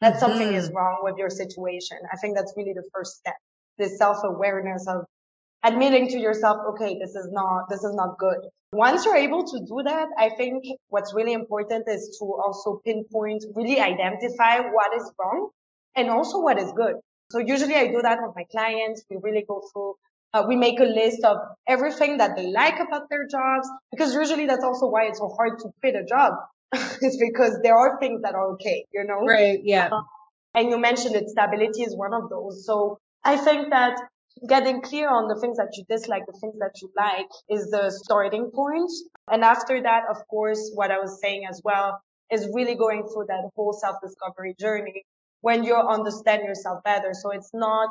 That 0.00 0.14
mm-hmm. 0.14 0.20
something 0.20 0.52
is 0.54 0.70
wrong 0.74 0.98
with 1.02 1.16
your 1.16 1.30
situation. 1.30 1.98
I 2.12 2.16
think 2.16 2.36
that's 2.36 2.52
really 2.56 2.72
the 2.72 2.88
first 2.92 3.16
step. 3.16 3.36
This 3.78 3.96
self 3.98 4.18
awareness 4.24 4.86
of 4.88 5.04
admitting 5.62 6.08
to 6.08 6.18
yourself, 6.18 6.58
okay, 6.70 6.98
this 6.98 7.14
is 7.14 7.28
not 7.30 7.68
this 7.70 7.84
is 7.84 7.94
not 7.94 8.18
good. 8.18 8.38
Once 8.72 9.04
you're 9.04 9.16
able 9.16 9.44
to 9.44 9.58
do 9.60 9.82
that, 9.84 10.08
I 10.18 10.30
think 10.30 10.64
what's 10.88 11.14
really 11.14 11.32
important 11.32 11.84
is 11.88 12.16
to 12.18 12.24
also 12.24 12.80
pinpoint, 12.84 13.44
really 13.54 13.80
identify 13.80 14.58
what 14.58 14.90
is 14.96 15.10
wrong 15.18 15.50
and 15.94 16.10
also 16.10 16.40
what 16.40 16.58
is 16.58 16.72
good. 16.72 16.96
So 17.30 17.38
usually 17.38 17.76
I 17.76 17.86
do 17.86 18.02
that 18.02 18.18
with 18.20 18.34
my 18.34 18.44
clients. 18.50 19.04
We 19.08 19.16
really 19.22 19.44
go 19.46 19.62
through 19.72 19.94
uh, 20.34 20.44
we 20.48 20.56
make 20.56 20.80
a 20.80 20.84
list 20.84 21.24
of 21.24 21.38
everything 21.66 22.18
that 22.18 22.36
they 22.36 22.48
like 22.48 22.80
about 22.80 23.08
their 23.08 23.26
jobs 23.26 23.70
because 23.92 24.12
usually 24.12 24.46
that's 24.46 24.64
also 24.64 24.86
why 24.88 25.04
it's 25.04 25.18
so 25.18 25.28
hard 25.28 25.58
to 25.60 25.70
quit 25.80 25.94
a 25.94 26.04
job. 26.04 26.34
it's 26.72 27.16
because 27.16 27.60
there 27.62 27.76
are 27.76 27.98
things 28.00 28.20
that 28.22 28.34
are 28.34 28.52
okay, 28.54 28.84
you 28.92 29.04
know? 29.04 29.24
Right. 29.24 29.60
Yeah. 29.62 29.90
Uh, 29.92 30.02
and 30.54 30.70
you 30.70 30.78
mentioned 30.78 31.14
that 31.14 31.28
stability 31.28 31.82
is 31.82 31.96
one 31.96 32.12
of 32.12 32.28
those. 32.28 32.66
So 32.66 32.98
I 33.22 33.36
think 33.36 33.70
that 33.70 33.96
getting 34.48 34.82
clear 34.82 35.08
on 35.08 35.28
the 35.28 35.40
things 35.40 35.56
that 35.56 35.70
you 35.76 35.84
dislike, 35.88 36.26
the 36.26 36.38
things 36.40 36.56
that 36.58 36.72
you 36.82 36.90
like 36.96 37.28
is 37.48 37.70
the 37.70 37.90
starting 37.90 38.50
point. 38.52 38.90
And 39.30 39.44
after 39.44 39.80
that, 39.82 40.02
of 40.10 40.26
course, 40.28 40.72
what 40.74 40.90
I 40.90 40.98
was 40.98 41.20
saying 41.20 41.46
as 41.48 41.60
well 41.64 42.00
is 42.32 42.48
really 42.52 42.74
going 42.74 43.02
through 43.02 43.26
that 43.28 43.48
whole 43.54 43.72
self-discovery 43.72 44.56
journey 44.58 45.04
when 45.42 45.62
you 45.62 45.76
understand 45.76 46.42
yourself 46.42 46.82
better. 46.82 47.12
So 47.12 47.30
it's 47.30 47.50
not 47.54 47.90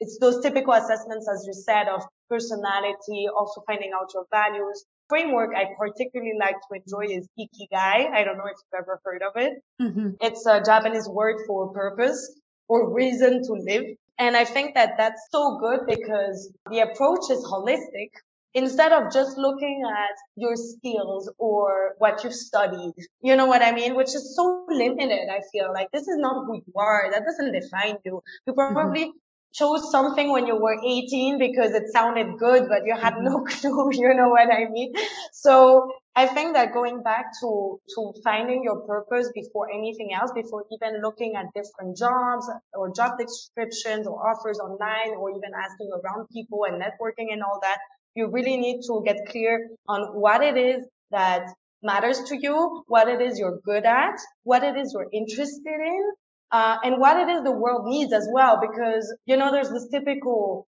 it's 0.00 0.18
those 0.18 0.40
typical 0.40 0.74
assessments, 0.74 1.28
as 1.32 1.44
you 1.46 1.52
said, 1.52 1.88
of 1.88 2.02
personality, 2.28 3.26
also 3.36 3.62
finding 3.66 3.92
out 3.94 4.10
your 4.12 4.26
values. 4.30 4.84
Framework 5.08 5.50
I 5.54 5.66
particularly 5.78 6.32
like 6.38 6.56
to 6.56 6.80
enjoy 6.80 7.14
is 7.14 7.28
Ikigai. 7.38 8.10
I 8.12 8.24
don't 8.24 8.38
know 8.38 8.46
if 8.46 8.56
you've 8.56 8.80
ever 8.80 9.00
heard 9.04 9.22
of 9.22 9.32
it. 9.36 9.62
Mm-hmm. 9.80 10.10
It's 10.20 10.46
a 10.46 10.62
Japanese 10.62 11.08
word 11.08 11.42
for 11.46 11.72
purpose 11.72 12.40
or 12.68 12.92
reason 12.92 13.42
to 13.44 13.52
live. 13.52 13.84
And 14.18 14.36
I 14.36 14.44
think 14.44 14.74
that 14.74 14.94
that's 14.96 15.20
so 15.30 15.58
good 15.58 15.80
because 15.86 16.52
the 16.70 16.80
approach 16.80 17.30
is 17.30 17.44
holistic. 17.44 18.10
Instead 18.56 18.92
of 18.92 19.12
just 19.12 19.36
looking 19.36 19.82
at 19.84 20.16
your 20.36 20.54
skills 20.54 21.28
or 21.38 21.94
what 21.98 22.22
you've 22.22 22.32
studied, 22.32 22.92
you 23.20 23.34
know 23.34 23.46
what 23.46 23.62
I 23.62 23.72
mean? 23.72 23.96
Which 23.96 24.14
is 24.14 24.36
so 24.36 24.64
limited, 24.68 25.28
I 25.28 25.40
feel 25.50 25.72
like 25.74 25.88
this 25.92 26.06
is 26.06 26.16
not 26.18 26.46
who 26.46 26.54
you 26.64 26.72
are. 26.76 27.10
That 27.10 27.24
doesn't 27.24 27.52
define 27.52 27.96
you. 28.04 28.22
You 28.46 28.52
probably 28.54 29.06
mm-hmm 29.06 29.18
chose 29.54 29.90
something 29.90 30.32
when 30.32 30.46
you 30.46 30.56
were 30.56 30.76
18 30.84 31.38
because 31.38 31.72
it 31.72 31.84
sounded 31.92 32.38
good, 32.38 32.68
but 32.68 32.84
you 32.84 32.96
had 32.96 33.14
no 33.20 33.44
clue, 33.48 33.90
you 33.92 34.12
know 34.14 34.28
what 34.28 34.52
I 34.52 34.68
mean? 34.68 34.92
So 35.32 35.92
I 36.16 36.26
think 36.26 36.54
that 36.54 36.72
going 36.72 37.02
back 37.02 37.26
to, 37.40 37.80
to 37.94 38.12
finding 38.22 38.62
your 38.64 38.80
purpose 38.80 39.30
before 39.34 39.70
anything 39.72 40.12
else, 40.12 40.32
before 40.34 40.64
even 40.72 41.00
looking 41.02 41.34
at 41.36 41.46
different 41.54 41.96
jobs 41.96 42.50
or 42.74 42.92
job 42.92 43.12
descriptions 43.18 44.06
or 44.06 44.28
offers 44.28 44.58
online 44.58 45.16
or 45.16 45.30
even 45.30 45.50
asking 45.56 45.90
around 45.92 46.28
people 46.32 46.64
and 46.66 46.82
networking 46.82 47.32
and 47.32 47.42
all 47.42 47.60
that, 47.62 47.78
you 48.14 48.30
really 48.30 48.56
need 48.56 48.82
to 48.86 49.02
get 49.04 49.16
clear 49.28 49.70
on 49.88 50.20
what 50.20 50.42
it 50.42 50.56
is 50.56 50.84
that 51.10 51.48
matters 51.82 52.22
to 52.24 52.36
you, 52.40 52.82
what 52.88 53.08
it 53.08 53.20
is 53.20 53.38
you're 53.38 53.60
good 53.64 53.84
at, 53.84 54.18
what 54.42 54.64
it 54.64 54.76
is 54.76 54.92
you're 54.92 55.10
interested 55.12 55.78
in, 55.86 56.12
uh, 56.54 56.78
and 56.84 57.00
what 57.00 57.16
it 57.16 57.28
is 57.28 57.42
the 57.42 57.50
world 57.50 57.84
needs 57.84 58.12
as 58.12 58.28
well, 58.32 58.60
because, 58.60 59.12
you 59.26 59.36
know, 59.36 59.50
there's 59.50 59.70
this 59.70 59.88
typical 59.90 60.68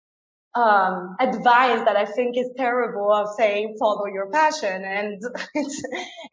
um, 0.55 1.15
advice 1.21 1.85
that 1.85 1.95
I 1.95 2.07
think 2.07 2.39
is 2.39 2.49
terrible 2.57 3.13
of 3.13 3.29
saying 3.37 3.77
follow 3.79 4.07
your 4.07 4.31
passion. 4.31 4.83
And 4.83 5.23
it's, 5.55 5.83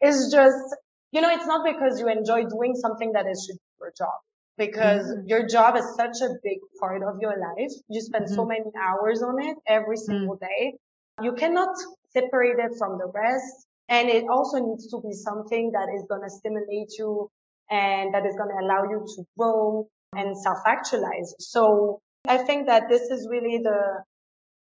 it's 0.00 0.32
just, 0.32 0.76
you 1.10 1.20
know, 1.20 1.28
it's 1.28 1.44
not 1.44 1.66
because 1.66 2.00
you 2.00 2.08
enjoy 2.08 2.44
doing 2.46 2.74
something 2.76 3.12
that 3.12 3.26
it 3.26 3.36
should 3.44 3.56
be 3.56 3.72
your 3.78 3.92
job. 3.94 4.16
Because 4.56 5.04
mm-hmm. 5.04 5.28
your 5.28 5.46
job 5.46 5.76
is 5.76 5.84
such 5.96 6.22
a 6.22 6.30
big 6.42 6.60
part 6.80 7.02
of 7.02 7.20
your 7.20 7.36
life. 7.38 7.72
You 7.90 8.00
spend 8.00 8.24
mm-hmm. 8.24 8.34
so 8.34 8.46
many 8.46 8.70
hours 8.82 9.22
on 9.22 9.36
it 9.38 9.58
every 9.66 9.98
mm-hmm. 9.98 10.12
single 10.12 10.36
mm-hmm. 10.36 10.46
day. 10.46 10.78
You 11.20 11.34
cannot 11.34 11.76
separate 12.14 12.58
it 12.58 12.72
from 12.78 12.96
the 12.96 13.12
rest. 13.14 13.66
And 13.90 14.08
it 14.08 14.24
also 14.30 14.64
needs 14.64 14.88
to 14.92 15.00
be 15.02 15.12
something 15.12 15.72
that 15.72 15.88
is 15.94 16.06
going 16.08 16.22
to 16.22 16.30
stimulate 16.30 16.96
you 16.98 17.30
and 17.72 18.12
that 18.12 18.26
is 18.26 18.36
going 18.36 18.50
to 18.50 18.64
allow 18.64 18.82
you 18.84 19.04
to 19.16 19.24
grow 19.36 19.88
and 20.14 20.36
self-actualize. 20.36 21.34
So 21.38 22.00
I 22.28 22.36
think 22.38 22.66
that 22.66 22.88
this 22.90 23.02
is 23.02 23.26
really 23.30 23.58
the, 23.62 24.04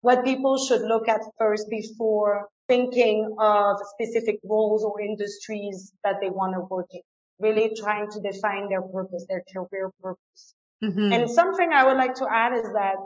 what 0.02 0.24
people 0.24 0.58
should 0.58 0.82
look 0.82 1.08
at 1.08 1.22
first 1.38 1.68
before 1.70 2.48
thinking 2.68 3.34
of 3.40 3.76
specific 3.94 4.38
roles 4.44 4.84
or 4.84 5.00
industries 5.00 5.90
that 6.04 6.16
they 6.20 6.28
want 6.28 6.54
to 6.54 6.60
work 6.60 6.88
in. 6.90 7.00
Really 7.40 7.72
trying 7.80 8.10
to 8.10 8.20
define 8.20 8.68
their 8.68 8.82
purpose, 8.82 9.24
their 9.28 9.42
career 9.52 9.90
purpose. 10.02 10.54
Mm-hmm. 10.84 11.12
And 11.12 11.30
something 11.30 11.72
I 11.72 11.86
would 11.86 11.96
like 11.96 12.14
to 12.16 12.26
add 12.30 12.52
is 12.52 12.66
that 12.74 12.98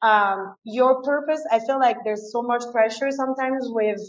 um, 0.00 0.54
your 0.64 1.02
purpose, 1.02 1.44
I 1.50 1.58
feel 1.58 1.78
like 1.78 1.98
there's 2.02 2.32
so 2.32 2.40
much 2.42 2.62
pressure 2.72 3.10
sometimes 3.10 3.66
with, 3.68 4.00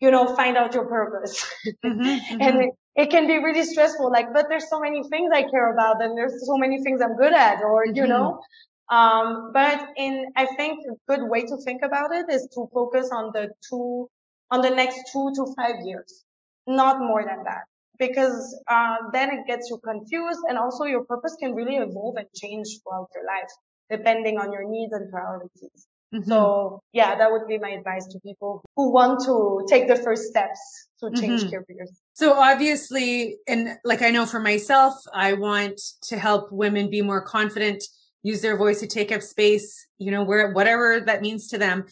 you 0.00 0.10
know, 0.10 0.34
find 0.34 0.56
out 0.56 0.74
your 0.74 0.86
purpose. 0.86 1.44
Mm-hmm, 1.84 2.00
mm-hmm. 2.02 2.40
and 2.40 2.72
it, 2.96 3.10
can 3.10 3.26
be 3.26 3.38
really 3.38 3.64
stressful, 3.64 4.10
like, 4.10 4.32
but 4.32 4.46
there's 4.48 4.68
so 4.68 4.80
many 4.80 5.02
things 5.08 5.30
I 5.32 5.42
care 5.42 5.72
about 5.72 6.02
and 6.02 6.16
there's 6.16 6.46
so 6.46 6.56
many 6.56 6.82
things 6.82 7.00
I'm 7.02 7.16
good 7.16 7.32
at 7.32 7.62
or, 7.62 7.86
you 7.86 8.02
mm-hmm. 8.02 8.08
know, 8.08 8.40
um, 8.88 9.50
but 9.52 9.88
in, 9.96 10.26
I 10.36 10.46
think 10.56 10.80
a 10.86 10.94
good 11.08 11.28
way 11.28 11.42
to 11.42 11.56
think 11.64 11.82
about 11.82 12.14
it 12.14 12.26
is 12.30 12.48
to 12.54 12.68
focus 12.72 13.10
on 13.12 13.30
the 13.32 13.50
two, 13.68 14.08
on 14.50 14.60
the 14.60 14.70
next 14.70 15.10
two 15.12 15.32
to 15.34 15.54
five 15.56 15.76
years, 15.84 16.24
not 16.66 17.00
more 17.00 17.24
than 17.24 17.44
that. 17.44 17.64
Because, 17.98 18.60
uh, 18.68 18.96
then 19.12 19.30
it 19.30 19.46
gets 19.46 19.70
you 19.70 19.78
confused 19.78 20.40
and 20.48 20.58
also 20.58 20.84
your 20.84 21.04
purpose 21.04 21.36
can 21.38 21.54
really 21.54 21.76
evolve 21.76 22.16
and 22.16 22.26
change 22.34 22.66
throughout 22.82 23.08
your 23.14 23.24
life 23.24 23.50
depending 23.90 24.38
on 24.38 24.52
your 24.52 24.68
needs 24.68 24.92
and 24.92 25.10
priorities. 25.10 25.86
Mm-hmm. 26.12 26.28
So 26.28 26.80
yeah, 26.92 27.16
that 27.16 27.30
would 27.30 27.46
be 27.46 27.58
my 27.58 27.70
advice 27.70 28.06
to 28.08 28.20
people 28.20 28.62
who 28.76 28.90
want 28.90 29.24
to 29.26 29.66
take 29.68 29.88
the 29.88 29.96
first 29.96 30.24
steps 30.24 30.88
to 31.00 31.10
change 31.10 31.42
mm-hmm. 31.42 31.50
careers. 31.50 31.90
So 32.12 32.34
obviously, 32.34 33.36
and 33.48 33.76
like 33.84 34.02
I 34.02 34.10
know 34.10 34.26
for 34.26 34.40
myself, 34.40 34.94
I 35.12 35.32
want 35.34 35.80
to 36.04 36.18
help 36.18 36.52
women 36.52 36.90
be 36.90 37.02
more 37.02 37.22
confident, 37.22 37.84
use 38.22 38.40
their 38.40 38.56
voice 38.56 38.80
to 38.80 38.86
take 38.86 39.12
up 39.12 39.22
space, 39.22 39.86
you 39.98 40.10
know, 40.10 40.24
where, 40.24 40.52
whatever 40.52 41.00
that 41.00 41.20
means 41.22 41.48
to 41.48 41.58
them. 41.58 41.84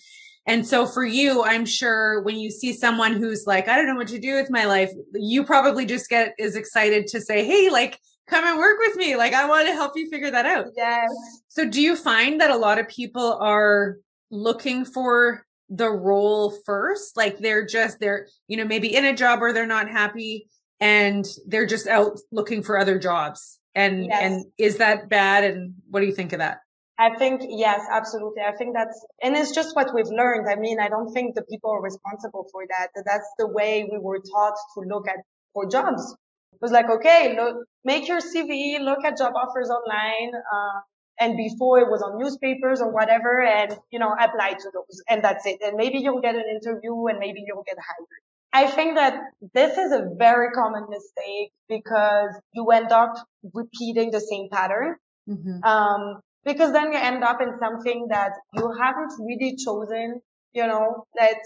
And 0.46 0.66
so 0.66 0.86
for 0.86 1.04
you, 1.04 1.44
I'm 1.44 1.64
sure 1.64 2.20
when 2.22 2.36
you 2.36 2.50
see 2.50 2.72
someone 2.72 3.12
who's 3.12 3.46
like, 3.46 3.68
I 3.68 3.76
don't 3.76 3.86
know 3.86 3.94
what 3.94 4.08
to 4.08 4.18
do 4.18 4.34
with 4.34 4.50
my 4.50 4.64
life, 4.64 4.90
you 5.14 5.44
probably 5.44 5.86
just 5.86 6.08
get 6.08 6.34
as 6.40 6.56
excited 6.56 7.06
to 7.08 7.20
say, 7.20 7.44
Hey, 7.44 7.70
like, 7.70 7.98
come 8.28 8.44
and 8.46 8.58
work 8.58 8.78
with 8.80 8.96
me. 8.96 9.16
Like, 9.16 9.34
I 9.34 9.48
want 9.48 9.68
to 9.68 9.74
help 9.74 9.92
you 9.96 10.08
figure 10.08 10.30
that 10.30 10.46
out. 10.46 10.66
Yes. 10.76 11.10
So 11.48 11.68
do 11.68 11.80
you 11.80 11.96
find 11.96 12.40
that 12.40 12.50
a 12.50 12.56
lot 12.56 12.78
of 12.78 12.88
people 12.88 13.34
are 13.40 13.96
looking 14.30 14.84
for 14.84 15.44
the 15.68 15.90
role 15.90 16.50
first? 16.64 17.16
Like 17.16 17.38
they're 17.38 17.66
just, 17.66 18.00
they're, 18.00 18.28
you 18.48 18.56
know, 18.56 18.64
maybe 18.64 18.94
in 18.94 19.04
a 19.04 19.14
job 19.14 19.40
where 19.40 19.52
they're 19.52 19.66
not 19.66 19.88
happy 19.88 20.48
and 20.80 21.26
they're 21.46 21.66
just 21.66 21.86
out 21.86 22.18
looking 22.30 22.62
for 22.62 22.78
other 22.78 22.98
jobs. 22.98 23.58
And, 23.74 24.06
yes. 24.06 24.20
and 24.22 24.44
is 24.58 24.78
that 24.78 25.08
bad? 25.08 25.44
And 25.44 25.74
what 25.88 26.00
do 26.00 26.06
you 26.06 26.14
think 26.14 26.32
of 26.32 26.38
that? 26.40 26.58
I 26.98 27.16
think, 27.16 27.42
yes, 27.48 27.80
absolutely. 27.90 28.42
I 28.42 28.52
think 28.52 28.74
that's, 28.74 29.04
and 29.22 29.34
it's 29.34 29.52
just 29.52 29.74
what 29.74 29.94
we've 29.94 30.06
learned. 30.06 30.48
I 30.48 30.56
mean, 30.56 30.78
I 30.78 30.88
don't 30.88 31.12
think 31.12 31.34
the 31.34 31.42
people 31.42 31.70
are 31.70 31.82
responsible 31.82 32.46
for 32.52 32.64
that. 32.68 32.88
That's 33.04 33.28
the 33.38 33.48
way 33.48 33.88
we 33.90 33.98
were 33.98 34.18
taught 34.18 34.54
to 34.74 34.80
look 34.86 35.08
at 35.08 35.16
for 35.54 35.68
jobs 35.68 36.14
was 36.60 36.72
like, 36.72 36.88
okay, 36.88 37.34
look, 37.36 37.66
make 37.84 38.08
your 38.08 38.20
CV, 38.20 38.80
look 38.80 39.04
at 39.04 39.18
job 39.18 39.32
offers 39.34 39.70
online, 39.70 40.32
uh, 40.34 40.80
and 41.20 41.36
before 41.36 41.78
it 41.78 41.90
was 41.90 42.02
on 42.02 42.18
newspapers 42.18 42.80
or 42.80 42.92
whatever, 42.92 43.42
and, 43.42 43.76
you 43.90 43.98
know, 43.98 44.12
apply 44.12 44.52
to 44.52 44.70
those. 44.72 45.02
And 45.08 45.22
that's 45.22 45.46
it. 45.46 45.58
And 45.62 45.76
maybe 45.76 45.98
you'll 45.98 46.20
get 46.20 46.34
an 46.34 46.44
interview 46.50 47.06
and 47.06 47.18
maybe 47.18 47.44
you'll 47.46 47.64
get 47.64 47.76
hired. 47.76 48.22
I 48.52 48.70
think 48.70 48.96
that 48.96 49.14
this 49.54 49.78
is 49.78 49.92
a 49.92 50.08
very 50.16 50.50
common 50.50 50.86
mistake 50.88 51.52
because 51.68 52.30
you 52.52 52.66
end 52.70 52.92
up 52.92 53.14
repeating 53.54 54.10
the 54.10 54.20
same 54.20 54.48
pattern. 54.50 54.96
Mm-hmm. 55.28 55.62
Um, 55.62 56.20
because 56.44 56.72
then 56.72 56.92
you 56.92 56.98
end 56.98 57.22
up 57.22 57.40
in 57.40 57.52
something 57.60 58.08
that 58.10 58.32
you 58.54 58.72
haven't 58.78 59.12
really 59.20 59.56
chosen, 59.56 60.20
you 60.52 60.66
know, 60.66 61.06
that, 61.16 61.38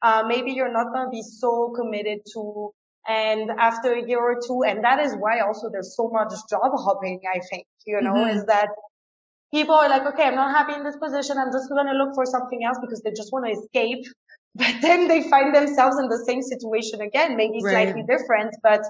uh, 0.00 0.22
maybe 0.28 0.52
you're 0.52 0.72
not 0.72 0.92
going 0.92 1.06
to 1.06 1.10
be 1.10 1.22
so 1.22 1.72
committed 1.74 2.20
to 2.34 2.72
and 3.06 3.50
after 3.50 3.92
a 3.92 4.06
year 4.06 4.20
or 4.20 4.40
two, 4.46 4.62
and 4.66 4.84
that 4.84 5.00
is 5.00 5.14
why 5.18 5.40
also 5.40 5.68
there's 5.70 5.94
so 5.96 6.08
much 6.12 6.32
job 6.48 6.72
hopping, 6.74 7.20
I 7.32 7.40
think, 7.50 7.66
you 7.86 8.00
know, 8.00 8.14
mm-hmm. 8.14 8.38
is 8.38 8.46
that 8.46 8.68
people 9.52 9.74
are 9.74 9.88
like, 9.88 10.06
okay, 10.06 10.24
I'm 10.24 10.34
not 10.34 10.54
happy 10.54 10.74
in 10.74 10.84
this 10.84 10.96
position. 10.96 11.36
I'm 11.38 11.52
just 11.52 11.68
going 11.68 11.86
to 11.86 11.92
look 11.92 12.14
for 12.14 12.26
something 12.26 12.64
else 12.64 12.78
because 12.80 13.02
they 13.02 13.10
just 13.10 13.32
want 13.32 13.46
to 13.46 13.52
escape. 13.52 14.04
But 14.56 14.76
then 14.82 15.08
they 15.08 15.28
find 15.28 15.52
themselves 15.52 15.98
in 15.98 16.06
the 16.08 16.22
same 16.28 16.40
situation 16.40 17.00
again, 17.00 17.36
maybe 17.36 17.58
right. 17.60 17.72
slightly 17.72 18.04
different, 18.08 18.54
but 18.62 18.82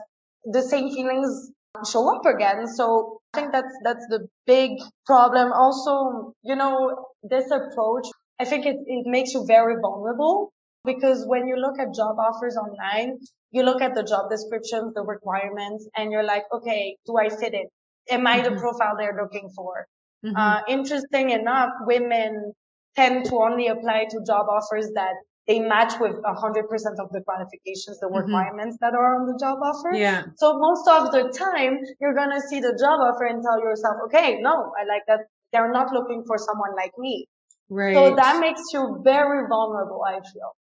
the 0.44 0.60
same 0.60 0.92
feelings 0.92 1.50
show 1.90 2.14
up 2.14 2.26
again. 2.26 2.66
So 2.66 3.20
I 3.32 3.38
think 3.38 3.52
that's, 3.52 3.74
that's 3.82 4.06
the 4.10 4.28
big 4.46 4.72
problem. 5.06 5.52
Also, 5.52 6.34
you 6.42 6.54
know, 6.54 7.06
this 7.22 7.50
approach, 7.50 8.06
I 8.38 8.44
think 8.44 8.66
it, 8.66 8.76
it 8.84 9.06
makes 9.06 9.32
you 9.32 9.46
very 9.46 9.76
vulnerable 9.80 10.52
because 10.84 11.24
when 11.26 11.46
you 11.46 11.56
look 11.56 11.78
at 11.78 11.94
job 11.94 12.16
offers 12.18 12.58
online, 12.58 13.18
you 13.54 13.62
look 13.62 13.80
at 13.80 13.94
the 13.94 14.02
job 14.02 14.30
descriptions, 14.30 14.94
the 14.94 15.02
requirements, 15.02 15.88
and 15.96 16.10
you're 16.10 16.24
like, 16.24 16.44
okay, 16.52 16.96
do 17.06 17.16
I 17.16 17.28
fit 17.28 17.54
it? 17.54 17.68
Am 18.10 18.26
I 18.26 18.40
mm-hmm. 18.40 18.54
the 18.54 18.60
profile 18.60 18.94
they're 18.98 19.18
looking 19.20 19.48
for? 19.54 19.86
Mm-hmm. 20.24 20.36
Uh, 20.36 20.60
interesting 20.68 21.30
enough, 21.30 21.70
women 21.86 22.52
tend 22.96 23.26
to 23.26 23.36
only 23.36 23.68
apply 23.68 24.06
to 24.10 24.20
job 24.26 24.46
offers 24.50 24.90
that 24.94 25.14
they 25.46 25.60
match 25.60 25.92
with 26.00 26.12
100% 26.12 26.24
of 26.24 27.12
the 27.12 27.20
qualifications, 27.26 28.00
the 28.00 28.06
mm-hmm. 28.06 28.16
requirements 28.16 28.78
that 28.80 28.94
are 28.94 29.20
on 29.20 29.26
the 29.26 29.38
job 29.38 29.58
offer. 29.62 29.94
Yeah. 29.94 30.24
So 30.36 30.58
most 30.58 30.88
of 30.88 31.12
the 31.12 31.30
time, 31.36 31.78
you're 32.00 32.14
going 32.14 32.30
to 32.30 32.40
see 32.48 32.60
the 32.60 32.76
job 32.80 32.98
offer 33.00 33.26
and 33.26 33.42
tell 33.42 33.60
yourself, 33.60 33.96
okay, 34.06 34.40
no, 34.40 34.72
I 34.80 34.84
like 34.86 35.02
that. 35.08 35.20
They're 35.52 35.72
not 35.72 35.92
looking 35.92 36.24
for 36.26 36.38
someone 36.38 36.74
like 36.74 36.92
me. 36.98 37.28
Right. 37.68 37.94
So 37.94 38.16
that 38.16 38.40
makes 38.40 38.62
you 38.72 39.00
very 39.04 39.46
vulnerable, 39.48 40.02
I 40.06 40.20
feel. 40.20 40.56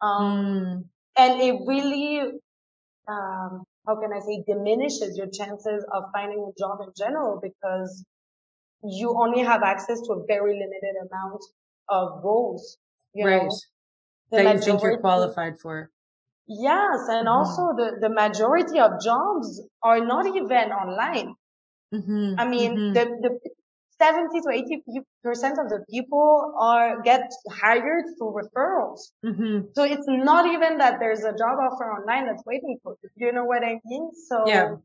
Um, 0.00 0.84
mm 0.84 0.84
and 1.20 1.40
it 1.40 1.54
really, 1.66 2.20
um, 3.08 3.64
how 3.86 3.96
can 4.00 4.12
I 4.14 4.20
say, 4.20 4.42
diminishes 4.46 5.16
your 5.16 5.28
chances 5.28 5.84
of 5.92 6.04
finding 6.12 6.40
a 6.50 6.52
job 6.58 6.78
in 6.80 6.92
general 6.96 7.40
because 7.42 8.04
you 8.82 9.14
only 9.18 9.42
have 9.42 9.62
access 9.62 10.00
to 10.06 10.12
a 10.14 10.24
very 10.26 10.54
limited 10.54 10.94
amount 11.06 11.42
of 11.88 12.24
roles. 12.24 12.78
You 13.12 13.26
right. 13.26 13.42
Know? 13.42 13.50
that 14.30 14.44
majority, 14.44 14.58
you 14.58 14.64
think 14.64 14.82
you're 14.82 14.98
qualified 14.98 15.58
for. 15.58 15.90
Yes, 16.46 17.06
and 17.08 17.26
mm-hmm. 17.26 17.28
also 17.28 17.74
the, 17.76 17.98
the 18.00 18.08
majority 18.08 18.78
of 18.80 18.92
jobs 19.02 19.62
are 19.82 20.04
not 20.04 20.26
even 20.26 20.72
online. 20.72 21.34
Mm-hmm. 21.94 22.34
I 22.38 22.48
mean, 22.48 22.76
mm-hmm. 22.76 22.92
the, 22.94 23.04
the 23.22 23.50
70 24.00 24.40
to 24.40 24.50
80 24.50 24.82
percent 25.22 25.58
of 25.58 25.68
the 25.68 25.84
people 25.90 26.54
are 26.58 27.02
get 27.02 27.30
hired 27.50 28.04
through 28.18 28.40
referrals. 28.42 29.12
Mm-hmm. 29.24 29.66
So 29.74 29.84
it's 29.84 30.06
not 30.08 30.46
even 30.46 30.78
that 30.78 30.98
there's 31.00 31.20
a 31.24 31.32
job 31.32 31.58
offer 31.60 31.92
online 31.92 32.26
that's 32.26 32.44
waiting 32.46 32.78
for 32.82 32.96
you. 33.02 33.10
Do 33.18 33.26
you 33.26 33.32
know 33.32 33.44
what 33.44 33.62
I 33.62 33.78
mean? 33.84 34.10
So 34.28 34.44
yeah. 34.46 34.76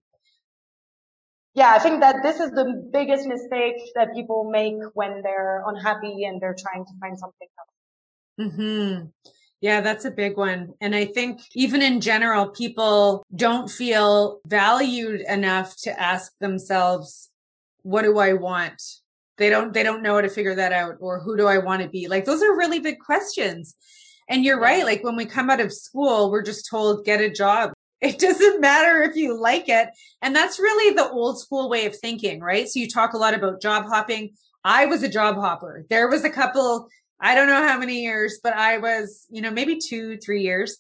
Yeah, 1.54 1.72
I 1.74 1.80
think 1.80 2.02
that 2.02 2.18
this 2.22 2.42
is 2.42 2.52
the 2.52 2.90
biggest 2.92 3.26
mistake 3.28 3.78
that 3.96 4.14
people 4.14 4.50
make 4.52 4.76
when 4.94 5.22
they're 5.24 5.64
unhappy 5.66 6.26
and 6.26 6.42
they're 6.42 6.58
trying 6.60 6.84
to 6.84 6.92
find 7.00 7.18
something 7.18 7.48
else. 7.58 8.52
Mm-hmm. 8.52 9.06
Yeah, 9.62 9.80
that's 9.80 10.04
a 10.04 10.12
big 10.12 10.36
one. 10.36 10.74
And 10.82 10.94
I 10.94 11.06
think 11.06 11.40
even 11.54 11.82
in 11.82 12.02
general, 12.02 12.50
people 12.50 13.26
don't 13.34 13.72
feel 13.72 14.42
valued 14.46 15.22
enough 15.22 15.78
to 15.84 15.98
ask 15.98 16.34
themselves, 16.40 17.32
what 17.82 18.02
do 18.02 18.20
I 18.20 18.34
want? 18.34 18.82
They 19.38 19.50
don't 19.50 19.74
they 19.74 19.84
don't 19.84 20.02
know 20.02 20.16
how 20.16 20.22
to 20.22 20.30
figure 20.30 20.56
that 20.56 20.72
out 20.72 20.96
or 21.00 21.20
who 21.20 21.38
do 21.38 21.48
i 21.48 21.58
want 21.58 21.82
to 21.82 21.90
be? 21.90 22.08
Like 22.08 22.26
those 22.26 22.42
are 22.42 22.58
really 22.58 22.80
big 22.80 23.00
questions. 23.00 23.76
And 24.30 24.44
you're 24.44 24.60
right 24.60 24.84
like 24.84 25.04
when 25.04 25.16
we 25.16 25.26
come 25.26 25.50
out 25.50 25.60
of 25.60 25.74
school 25.74 26.32
we're 26.32 26.44
just 26.44 26.70
told 26.70 27.06
get 27.06 27.22
a 27.22 27.30
job. 27.30 27.72
It 28.02 28.20
doesn't 28.20 28.62
matter 28.62 29.02
if 29.02 29.16
you 29.16 29.40
like 29.40 29.68
it. 29.68 29.88
And 30.22 30.36
that's 30.36 30.60
really 30.60 30.94
the 30.94 31.10
old 31.10 31.40
school 31.40 31.70
way 31.70 31.86
of 31.86 31.98
thinking 31.98 32.40
right? 32.42 32.68
So 32.68 32.80
you 32.80 32.88
talk 32.88 33.14
a 33.14 33.18
lot 33.18 33.34
about 33.34 33.62
job 33.62 33.86
hopping. 33.86 34.32
I 34.64 34.86
was 34.86 35.02
a 35.02 35.10
job 35.10 35.36
hopper. 35.38 35.86
There 35.90 36.10
was 36.10 36.24
a 36.24 36.30
couple 36.30 36.90
i 37.22 37.34
don't 37.34 37.48
know 37.48 37.66
how 37.66 37.80
many 37.80 38.02
years 38.02 38.42
but 38.44 38.54
i 38.54 38.78
was 38.78 39.26
you 39.30 39.42
know 39.42 39.50
maybe 39.50 39.78
two 39.78 40.18
three 40.18 40.42
years. 40.42 40.80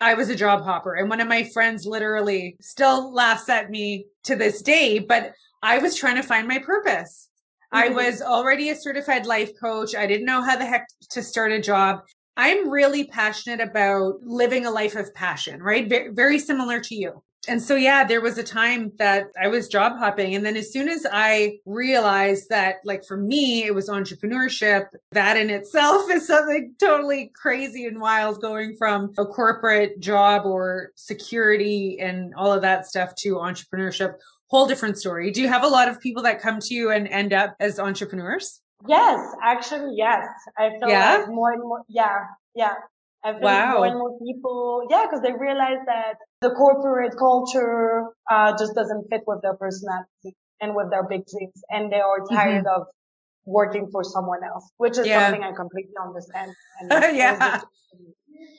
I 0.00 0.14
was 0.14 0.28
a 0.28 0.36
job 0.36 0.62
hopper. 0.62 0.94
And 0.94 1.08
one 1.08 1.20
of 1.20 1.28
my 1.28 1.44
friends 1.44 1.86
literally 1.86 2.56
still 2.60 3.12
laughs 3.12 3.48
at 3.48 3.70
me 3.70 4.06
to 4.24 4.36
this 4.36 4.60
day, 4.60 4.98
but 4.98 5.32
I 5.62 5.78
was 5.78 5.94
trying 5.94 6.16
to 6.16 6.22
find 6.22 6.46
my 6.46 6.58
purpose. 6.58 7.28
I 7.74 7.88
mm-hmm. 7.88 7.96
was 7.96 8.22
already 8.22 8.70
a 8.70 8.76
certified 8.76 9.26
life 9.26 9.50
coach. 9.60 9.94
I 9.94 10.06
didn't 10.06 10.26
know 10.26 10.42
how 10.42 10.56
the 10.56 10.64
heck 10.64 10.86
to 11.10 11.22
start 11.22 11.50
a 11.50 11.60
job. 11.60 12.02
I'm 12.36 12.70
really 12.70 13.04
passionate 13.04 13.60
about 13.60 14.22
living 14.22 14.64
a 14.64 14.70
life 14.70 14.94
of 14.94 15.12
passion, 15.14 15.62
right? 15.62 15.88
Very, 15.88 16.10
very 16.12 16.38
similar 16.38 16.80
to 16.80 16.94
you 16.94 17.22
and 17.48 17.62
so 17.62 17.74
yeah 17.74 18.04
there 18.04 18.20
was 18.20 18.38
a 18.38 18.42
time 18.42 18.92
that 18.98 19.26
i 19.40 19.48
was 19.48 19.68
job 19.68 19.96
hopping 19.98 20.34
and 20.34 20.44
then 20.44 20.56
as 20.56 20.72
soon 20.72 20.88
as 20.88 21.06
i 21.12 21.58
realized 21.66 22.48
that 22.48 22.76
like 22.84 23.04
for 23.04 23.16
me 23.16 23.64
it 23.64 23.74
was 23.74 23.88
entrepreneurship 23.88 24.86
that 25.12 25.36
in 25.36 25.50
itself 25.50 26.10
is 26.10 26.26
something 26.26 26.74
totally 26.78 27.30
crazy 27.34 27.86
and 27.86 28.00
wild 28.00 28.40
going 28.40 28.74
from 28.76 29.12
a 29.18 29.24
corporate 29.24 29.98
job 30.00 30.46
or 30.46 30.90
security 30.96 31.98
and 32.00 32.34
all 32.34 32.52
of 32.52 32.62
that 32.62 32.86
stuff 32.86 33.14
to 33.14 33.34
entrepreneurship 33.34 34.14
whole 34.54 34.66
different 34.66 34.96
story 34.96 35.30
do 35.30 35.40
you 35.42 35.48
have 35.48 35.64
a 35.64 35.72
lot 35.76 35.88
of 35.88 36.00
people 36.00 36.22
that 36.22 36.40
come 36.40 36.58
to 36.60 36.74
you 36.74 36.90
and 36.90 37.08
end 37.08 37.32
up 37.32 37.54
as 37.60 37.78
entrepreneurs 37.78 38.60
yes 38.86 39.20
actually 39.42 39.94
yes 39.96 40.24
i 40.58 40.70
feel 40.78 40.88
yeah? 40.88 41.18
like 41.18 41.28
more 41.28 41.52
and 41.52 41.62
more 41.62 41.82
yeah 41.88 42.18
yeah 42.54 42.74
I 43.24 43.32
feel 43.32 43.40
wow. 43.40 43.74
more 43.76 43.86
and 43.86 43.98
more 43.98 44.18
people, 44.18 44.86
yeah, 44.90 45.04
because 45.06 45.22
they 45.22 45.32
realize 45.32 45.80
that 45.86 46.16
the 46.42 46.50
corporate 46.50 47.14
culture 47.18 48.08
uh, 48.30 48.52
just 48.58 48.74
doesn't 48.74 49.06
fit 49.10 49.22
with 49.26 49.40
their 49.40 49.54
personality 49.54 50.36
and 50.60 50.76
with 50.76 50.90
their 50.90 51.04
big 51.08 51.22
dreams, 51.26 51.62
and 51.70 51.90
they 51.90 52.00
are 52.00 52.20
tired 52.30 52.66
mm-hmm. 52.66 52.82
of 52.82 52.86
working 53.46 53.88
for 53.90 54.04
someone 54.04 54.44
else, 54.44 54.70
which 54.76 54.98
is 54.98 55.06
yeah. 55.06 55.24
something 55.24 55.42
I 55.42 55.52
completely 55.52 55.94
understand. 55.98 56.52
yeah, 57.16 57.62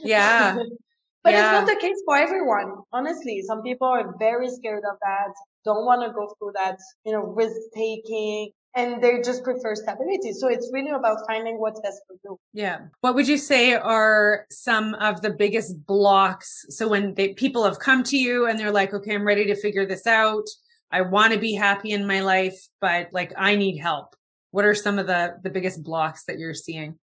yeah. 0.04 0.56
but 1.24 1.34
yeah. 1.34 1.60
it's 1.60 1.68
not 1.68 1.68
the 1.68 1.80
case 1.80 2.02
for 2.04 2.18
everyone. 2.18 2.82
Honestly, 2.92 3.44
some 3.46 3.62
people 3.62 3.88
are 3.88 4.16
very 4.18 4.50
scared 4.50 4.84
of 4.90 4.98
that, 5.02 5.34
don't 5.66 5.86
want 5.86 6.04
to 6.04 6.14
go 6.14 6.34
through 6.38 6.54
that, 6.54 6.78
you 7.06 7.12
know, 7.12 7.22
risk 7.22 7.56
taking, 7.76 8.52
and 8.76 9.02
they 9.02 9.22
just 9.22 9.44
prefer 9.44 9.74
stability. 9.76 10.34
So 10.34 10.48
it's 10.48 10.70
really 10.72 10.92
about 10.92 11.20
finding 11.28 11.60
what's 11.60 11.80
best 11.80 12.02
for 12.08 12.16
you. 12.24 12.38
Yeah. 12.54 12.80
What 13.02 13.16
would 13.16 13.28
you 13.28 13.38
say 13.38 13.74
are 13.74 14.46
some 14.52 14.94
of 14.96 15.22
the 15.22 15.32
biggest 15.32 15.86
blocks? 15.86 16.66
So 16.70 16.88
when 16.88 17.14
they, 17.16 17.34
people 17.34 17.64
have 17.64 17.80
come 17.80 18.04
to 18.04 18.18
you 18.18 18.48
and 18.48 18.60
they're 18.60 18.72
like, 18.72 18.94
okay, 18.94 19.16
I'm 19.16 19.26
ready 19.26 19.46
to 19.46 19.56
figure 19.56 19.86
this 19.86 20.06
out. 20.06 20.44
I 20.92 21.02
want 21.02 21.34
to 21.34 21.40
be 21.40 21.54
happy 21.54 21.92
in 21.92 22.06
my 22.06 22.20
life, 22.20 22.60
but 22.82 23.10
like 23.12 23.34
I 23.38 23.56
need 23.56 23.78
help. 23.78 24.16
What 24.52 24.66
are 24.66 24.76
some 24.76 25.00
of 25.00 25.08
the, 25.08 25.38
the 25.42 25.50
biggest 25.50 25.84
blocks 25.84 26.26
that 26.26 26.38
you're 26.38 26.54
seeing? 26.54 27.00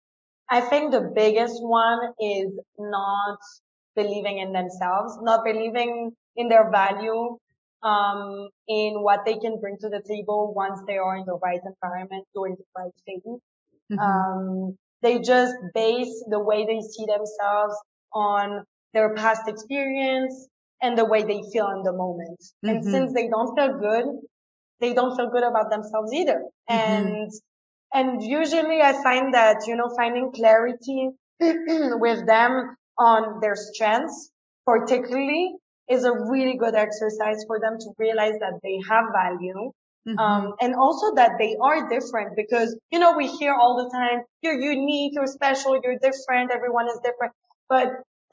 I 0.50 0.62
think 0.62 0.92
the 0.92 1.12
biggest 1.14 1.62
one 1.62 1.98
is 2.20 2.50
not 2.78 3.38
believing 3.94 4.38
in 4.38 4.52
themselves, 4.52 5.18
not 5.20 5.44
believing 5.44 6.12
in 6.36 6.48
their 6.48 6.70
value, 6.70 7.36
um, 7.82 8.48
in 8.68 9.02
what 9.02 9.20
they 9.24 9.38
can 9.38 9.60
bring 9.60 9.76
to 9.80 9.88
the 9.88 10.02
table 10.06 10.52
once 10.54 10.80
they 10.86 10.98
are 10.98 11.16
in 11.16 11.24
the 11.24 11.38
right 11.42 11.60
environment 11.64 12.26
doing 12.34 12.56
the 12.58 12.64
right 12.76 12.92
thing. 13.04 13.38
Mm-hmm. 13.92 13.98
Um, 13.98 14.78
they 15.02 15.20
just 15.20 15.54
base 15.74 16.24
the 16.28 16.40
way 16.40 16.66
they 16.66 16.80
see 16.80 17.06
themselves 17.06 17.74
on 18.12 18.64
their 18.94 19.14
past 19.14 19.42
experience 19.46 20.48
and 20.82 20.96
the 20.96 21.04
way 21.04 21.22
they 21.22 21.42
feel 21.52 21.68
in 21.70 21.82
the 21.82 21.92
moment. 21.92 22.40
Mm-hmm. 22.64 22.68
And 22.68 22.84
since 22.84 23.12
they 23.14 23.28
don't 23.28 23.56
feel 23.56 23.78
good, 23.78 24.06
they 24.80 24.94
don't 24.94 25.16
feel 25.16 25.30
good 25.30 25.44
about 25.44 25.70
themselves 25.70 26.12
either. 26.12 26.42
Mm-hmm. 26.70 27.06
And, 27.06 27.32
and 27.92 28.22
usually 28.22 28.80
I 28.80 28.92
find 29.02 29.34
that, 29.34 29.66
you 29.66 29.76
know, 29.76 29.90
finding 29.96 30.32
clarity 30.32 31.10
with 31.40 32.26
them 32.26 32.76
on 32.98 33.40
their 33.40 33.54
strengths, 33.56 34.30
particularly 34.66 35.54
is 35.88 36.04
a 36.04 36.12
really 36.12 36.56
good 36.56 36.74
exercise 36.74 37.44
for 37.46 37.58
them 37.60 37.78
to 37.78 37.90
realize 37.98 38.34
that 38.40 38.60
they 38.62 38.78
have 38.88 39.06
value. 39.12 39.72
Mm-hmm. 40.06 40.18
Um, 40.18 40.54
and 40.60 40.74
also 40.74 41.14
that 41.16 41.32
they 41.38 41.56
are 41.60 41.88
different 41.88 42.36
because, 42.36 42.78
you 42.90 42.98
know, 42.98 43.16
we 43.16 43.26
hear 43.26 43.54
all 43.54 43.76
the 43.76 43.90
time, 43.90 44.22
you're 44.42 44.58
unique, 44.58 45.12
you're 45.14 45.26
special, 45.26 45.78
you're 45.82 45.98
different, 45.98 46.50
everyone 46.50 46.88
is 46.88 46.98
different. 47.04 47.32
But 47.68 47.88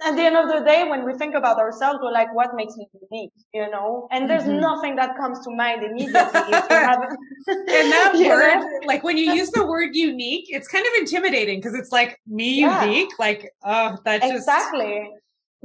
at 0.06 0.16
the 0.16 0.22
end 0.22 0.38
of 0.38 0.50
the 0.50 0.62
day, 0.62 0.88
when 0.88 1.06
we 1.06 1.18
think 1.18 1.36
about 1.36 1.58
ourselves, 1.58 2.00
we're 2.02 2.12
like, 2.12 2.34
what 2.34 2.56
makes 2.56 2.76
me 2.78 2.88
unique, 3.10 3.32
you 3.54 3.70
know? 3.70 4.08
And 4.12 4.30
there's 4.30 4.44
mm-hmm. 4.44 4.60
nothing 4.60 4.96
that 4.98 5.18
comes 5.18 5.44
to 5.46 5.52
mind 5.52 5.84
immediately. 5.84 6.14
and 6.14 7.92
that 7.92 8.12
word, 8.16 8.60
know? 8.60 8.80
like 8.86 9.04
when 9.04 9.18
you 9.18 9.34
use 9.34 9.50
the 9.52 9.66
word 9.66 9.96
unique, 9.96 10.46
it's 10.50 10.68
kind 10.68 10.86
of 10.86 10.92
intimidating 11.00 11.60
because 11.60 11.76
it's 11.76 11.92
like 11.92 12.20
me 12.28 12.62
yeah. 12.62 12.86
unique, 12.86 13.10
like, 13.20 13.52
oh, 13.66 13.98
that 14.06 14.22
just. 14.22 14.34
Exactly 14.34 15.10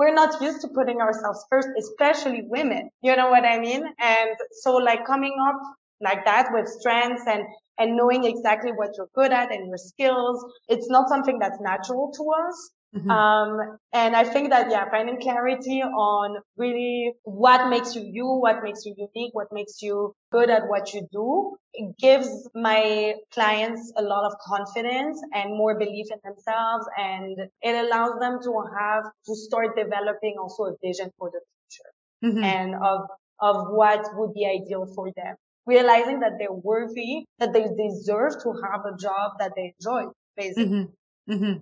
we're 0.00 0.14
not 0.14 0.40
used 0.40 0.62
to 0.62 0.68
putting 0.68 1.02
ourselves 1.02 1.44
first, 1.50 1.68
especially 1.78 2.40
women. 2.48 2.88
You 3.02 3.14
know 3.16 3.28
what 3.28 3.44
I 3.44 3.58
mean? 3.60 3.84
And 4.00 4.30
so 4.62 4.76
like 4.76 5.04
coming 5.04 5.36
up 5.46 5.60
like 6.00 6.24
that 6.24 6.48
with 6.54 6.66
strengths 6.68 7.24
and, 7.26 7.42
and 7.78 7.98
knowing 7.98 8.24
exactly 8.24 8.72
what 8.72 8.92
you're 8.96 9.10
good 9.14 9.30
at 9.30 9.52
and 9.52 9.68
your 9.68 9.76
skills, 9.76 10.42
it's 10.68 10.88
not 10.88 11.10
something 11.10 11.38
that's 11.38 11.60
natural 11.60 12.10
to 12.16 12.22
us. 12.48 12.70
Mm-hmm. 12.94 13.08
Um, 13.08 13.78
and 13.92 14.16
I 14.16 14.24
think 14.24 14.50
that, 14.50 14.68
yeah, 14.68 14.90
finding 14.90 15.20
clarity 15.20 15.80
on 15.80 16.38
really 16.56 17.12
what 17.22 17.70
makes 17.70 17.94
you 17.94 18.02
you, 18.02 18.26
what 18.26 18.64
makes 18.64 18.84
you 18.84 18.94
unique, 18.96 19.32
what 19.32 19.46
makes 19.52 19.80
you 19.80 20.12
good 20.32 20.50
at 20.50 20.66
what 20.66 20.92
you 20.92 21.06
do, 21.12 21.56
it 21.72 21.96
gives 21.98 22.48
my 22.52 23.14
clients 23.32 23.92
a 23.96 24.02
lot 24.02 24.24
of 24.24 24.32
confidence 24.44 25.22
and 25.32 25.50
more 25.56 25.78
belief 25.78 26.06
in 26.10 26.18
themselves. 26.24 26.84
And 26.98 27.38
it 27.62 27.74
allows 27.76 28.18
them 28.18 28.38
to 28.42 28.64
have, 28.76 29.04
to 29.26 29.34
start 29.36 29.76
developing 29.76 30.34
also 30.40 30.64
a 30.64 30.74
vision 30.82 31.12
for 31.16 31.30
the 31.30 31.40
future 31.70 32.34
mm-hmm. 32.34 32.42
and 32.42 32.74
of, 32.74 33.02
of 33.38 33.68
what 33.70 34.04
would 34.14 34.34
be 34.34 34.46
ideal 34.46 34.86
for 34.96 35.12
them. 35.14 35.36
Realizing 35.64 36.20
that 36.20 36.32
they're 36.40 36.52
worthy, 36.52 37.24
that 37.38 37.52
they 37.52 37.66
deserve 37.78 38.32
to 38.42 38.52
have 38.64 38.84
a 38.84 38.96
job 38.96 39.32
that 39.38 39.52
they 39.54 39.74
enjoy, 39.78 40.10
basically. 40.36 40.88
Mm-hmm. 41.28 41.32
Mm-hmm. 41.32 41.58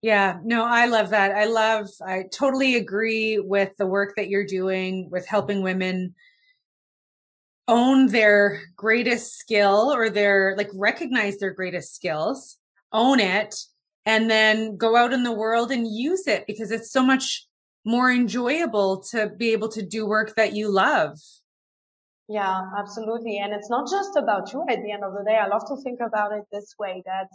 Yeah, 0.00 0.38
no, 0.44 0.64
I 0.64 0.86
love 0.86 1.10
that. 1.10 1.32
I 1.32 1.46
love, 1.46 1.88
I 2.06 2.24
totally 2.32 2.76
agree 2.76 3.38
with 3.40 3.76
the 3.78 3.86
work 3.86 4.14
that 4.16 4.28
you're 4.28 4.46
doing 4.46 5.10
with 5.10 5.26
helping 5.26 5.62
women 5.62 6.14
own 7.66 8.06
their 8.06 8.62
greatest 8.76 9.38
skill 9.38 9.92
or 9.92 10.08
their, 10.08 10.54
like, 10.56 10.70
recognize 10.72 11.38
their 11.38 11.50
greatest 11.52 11.94
skills, 11.94 12.58
own 12.92 13.18
it, 13.18 13.56
and 14.06 14.30
then 14.30 14.76
go 14.76 14.96
out 14.96 15.12
in 15.12 15.24
the 15.24 15.32
world 15.32 15.70
and 15.70 15.92
use 15.92 16.26
it 16.26 16.46
because 16.46 16.70
it's 16.70 16.90
so 16.90 17.02
much 17.02 17.46
more 17.84 18.10
enjoyable 18.10 19.00
to 19.00 19.28
be 19.28 19.52
able 19.52 19.68
to 19.68 19.82
do 19.82 20.06
work 20.06 20.34
that 20.36 20.54
you 20.54 20.70
love. 20.70 21.18
Yeah, 22.28 22.62
absolutely. 22.78 23.38
And 23.38 23.52
it's 23.52 23.70
not 23.70 23.90
just 23.90 24.16
about 24.16 24.52
you 24.52 24.64
at 24.68 24.82
the 24.82 24.92
end 24.92 25.02
of 25.02 25.12
the 25.12 25.24
day. 25.24 25.36
I 25.36 25.48
love 25.48 25.66
to 25.68 25.76
think 25.82 26.00
about 26.00 26.32
it 26.32 26.44
this 26.52 26.74
way 26.78 27.02
that 27.04 27.28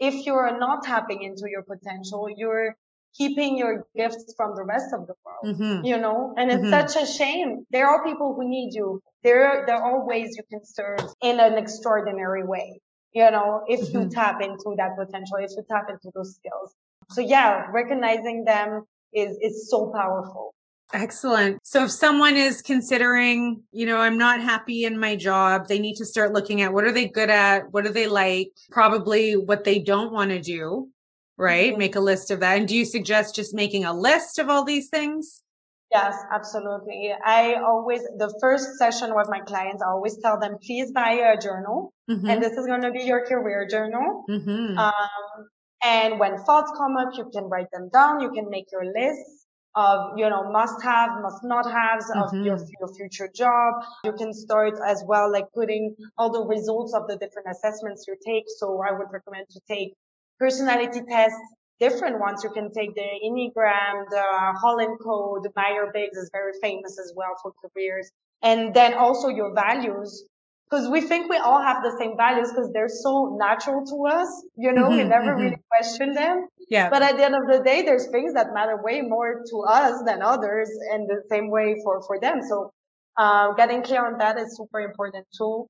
if 0.00 0.26
you're 0.26 0.58
not 0.58 0.82
tapping 0.82 1.22
into 1.22 1.44
your 1.48 1.62
potential, 1.62 2.28
you're 2.34 2.76
keeping 3.16 3.58
your 3.58 3.86
gifts 3.96 4.34
from 4.36 4.54
the 4.56 4.64
rest 4.64 4.94
of 4.94 5.06
the 5.06 5.14
world, 5.24 5.56
mm-hmm. 5.56 5.84
you 5.84 5.98
know, 5.98 6.34
and 6.36 6.50
it's 6.50 6.62
mm-hmm. 6.62 6.88
such 6.88 7.02
a 7.02 7.06
shame. 7.06 7.66
There 7.70 7.86
are 7.86 8.04
people 8.04 8.34
who 8.34 8.48
need 8.48 8.72
you. 8.72 9.02
There, 9.22 9.64
there 9.66 9.76
are 9.76 10.06
ways 10.06 10.36
you 10.36 10.44
can 10.50 10.64
serve 10.64 11.00
in 11.22 11.40
an 11.40 11.58
extraordinary 11.58 12.44
way, 12.44 12.80
you 13.12 13.30
know, 13.30 13.64
if 13.68 13.80
mm-hmm. 13.80 14.02
you 14.02 14.08
tap 14.08 14.40
into 14.40 14.74
that 14.76 14.96
potential, 14.96 15.36
if 15.38 15.50
you 15.56 15.64
tap 15.70 15.86
into 15.90 16.10
those 16.14 16.34
skills. 16.36 16.74
So 17.10 17.20
yeah, 17.20 17.66
recognizing 17.72 18.44
them 18.44 18.84
is, 19.12 19.36
is 19.42 19.68
so 19.68 19.92
powerful. 19.94 20.54
Excellent. 20.92 21.60
So 21.62 21.84
if 21.84 21.90
someone 21.90 22.36
is 22.36 22.62
considering, 22.62 23.62
you 23.72 23.86
know, 23.86 23.98
I'm 23.98 24.18
not 24.18 24.40
happy 24.40 24.84
in 24.84 24.98
my 24.98 25.16
job, 25.16 25.68
they 25.68 25.78
need 25.78 25.96
to 25.96 26.04
start 26.04 26.32
looking 26.32 26.62
at 26.62 26.72
what 26.72 26.84
are 26.84 26.92
they 26.92 27.08
good 27.08 27.30
at? 27.30 27.72
What 27.72 27.84
do 27.84 27.92
they 27.92 28.08
like? 28.08 28.50
Probably 28.70 29.36
what 29.36 29.64
they 29.64 29.78
don't 29.78 30.12
want 30.12 30.30
to 30.30 30.40
do, 30.40 30.88
right? 31.36 31.70
Mm-hmm. 31.70 31.78
Make 31.78 31.96
a 31.96 32.00
list 32.00 32.30
of 32.30 32.40
that. 32.40 32.58
And 32.58 32.66
do 32.66 32.76
you 32.76 32.84
suggest 32.84 33.36
just 33.36 33.54
making 33.54 33.84
a 33.84 33.92
list 33.92 34.38
of 34.38 34.48
all 34.48 34.64
these 34.64 34.88
things? 34.88 35.42
Yes, 35.92 36.16
absolutely. 36.32 37.12
I 37.24 37.54
always, 37.54 38.02
the 38.16 38.32
first 38.40 38.78
session 38.78 39.14
with 39.14 39.28
my 39.28 39.40
clients, 39.40 39.82
I 39.82 39.90
always 39.90 40.18
tell 40.18 40.38
them, 40.38 40.56
please 40.64 40.92
buy 40.92 41.12
a 41.12 41.40
journal. 41.40 41.92
Mm-hmm. 42.08 42.30
And 42.30 42.42
this 42.42 42.52
is 42.52 42.66
going 42.66 42.82
to 42.82 42.92
be 42.92 43.02
your 43.02 43.26
career 43.26 43.66
journal. 43.68 44.24
Mm-hmm. 44.30 44.78
Um, 44.78 45.48
and 45.82 46.20
when 46.20 46.36
thoughts 46.44 46.70
come 46.76 46.96
up, 46.96 47.10
you 47.16 47.28
can 47.32 47.44
write 47.44 47.70
them 47.72 47.90
down. 47.92 48.20
You 48.20 48.30
can 48.30 48.48
make 48.50 48.66
your 48.70 48.84
list 48.84 49.39
of, 49.74 50.18
you 50.18 50.28
know, 50.28 50.50
must 50.50 50.82
have, 50.82 51.10
must 51.22 51.44
not 51.44 51.64
haves 51.64 52.10
of 52.16 52.30
mm-hmm. 52.30 52.44
your, 52.44 52.58
your 52.80 52.94
future 52.94 53.30
job. 53.34 53.74
You 54.04 54.12
can 54.12 54.32
start 54.32 54.74
as 54.84 55.02
well, 55.06 55.30
like 55.30 55.46
putting 55.54 55.94
all 56.18 56.30
the 56.32 56.44
results 56.44 56.94
of 56.94 57.06
the 57.06 57.16
different 57.16 57.48
assessments 57.50 58.04
you 58.08 58.16
take. 58.24 58.44
So 58.58 58.82
I 58.86 58.92
would 58.92 59.08
recommend 59.12 59.46
to 59.50 59.60
take 59.68 59.94
personality 60.38 61.02
tests, 61.08 61.38
different 61.78 62.18
ones. 62.18 62.42
You 62.42 62.50
can 62.50 62.72
take 62.72 62.94
the 62.94 63.08
Enneagram, 63.24 64.10
the 64.10 64.24
Holland 64.60 64.98
Code, 65.02 65.46
Myers-Briggs 65.54 66.16
is 66.16 66.30
very 66.32 66.52
famous 66.60 66.98
as 66.98 67.12
well 67.14 67.36
for 67.42 67.52
careers. 67.62 68.10
And 68.42 68.74
then 68.74 68.94
also 68.94 69.28
your 69.28 69.54
values 69.54 70.24
because 70.70 70.88
we 70.88 71.00
think 71.00 71.28
we 71.28 71.36
all 71.36 71.60
have 71.60 71.82
the 71.82 71.96
same 71.98 72.16
values 72.16 72.50
because 72.50 72.70
they're 72.72 72.88
so 72.88 73.36
natural 73.38 73.84
to 73.84 74.16
us. 74.16 74.28
You 74.56 74.72
know, 74.72 74.84
mm-hmm, 74.84 74.98
we 74.98 75.04
never 75.04 75.32
mm-hmm. 75.32 75.42
really 75.42 75.62
question 75.68 76.14
them. 76.14 76.46
Yeah. 76.68 76.88
But 76.88 77.02
at 77.02 77.16
the 77.16 77.24
end 77.24 77.34
of 77.34 77.42
the 77.50 77.62
day, 77.64 77.82
there's 77.82 78.08
things 78.10 78.34
that 78.34 78.54
matter 78.54 78.80
way 78.80 79.00
more 79.00 79.42
to 79.50 79.56
us 79.68 80.00
than 80.06 80.22
others 80.22 80.70
and 80.92 81.08
the 81.08 81.22
same 81.28 81.50
way 81.50 81.76
for, 81.82 82.02
for 82.02 82.20
them. 82.20 82.40
So, 82.48 82.72
uh, 83.16 83.52
getting 83.54 83.82
clear 83.82 84.06
on 84.06 84.18
that 84.18 84.38
is 84.38 84.56
super 84.56 84.80
important 84.80 85.26
too. 85.36 85.66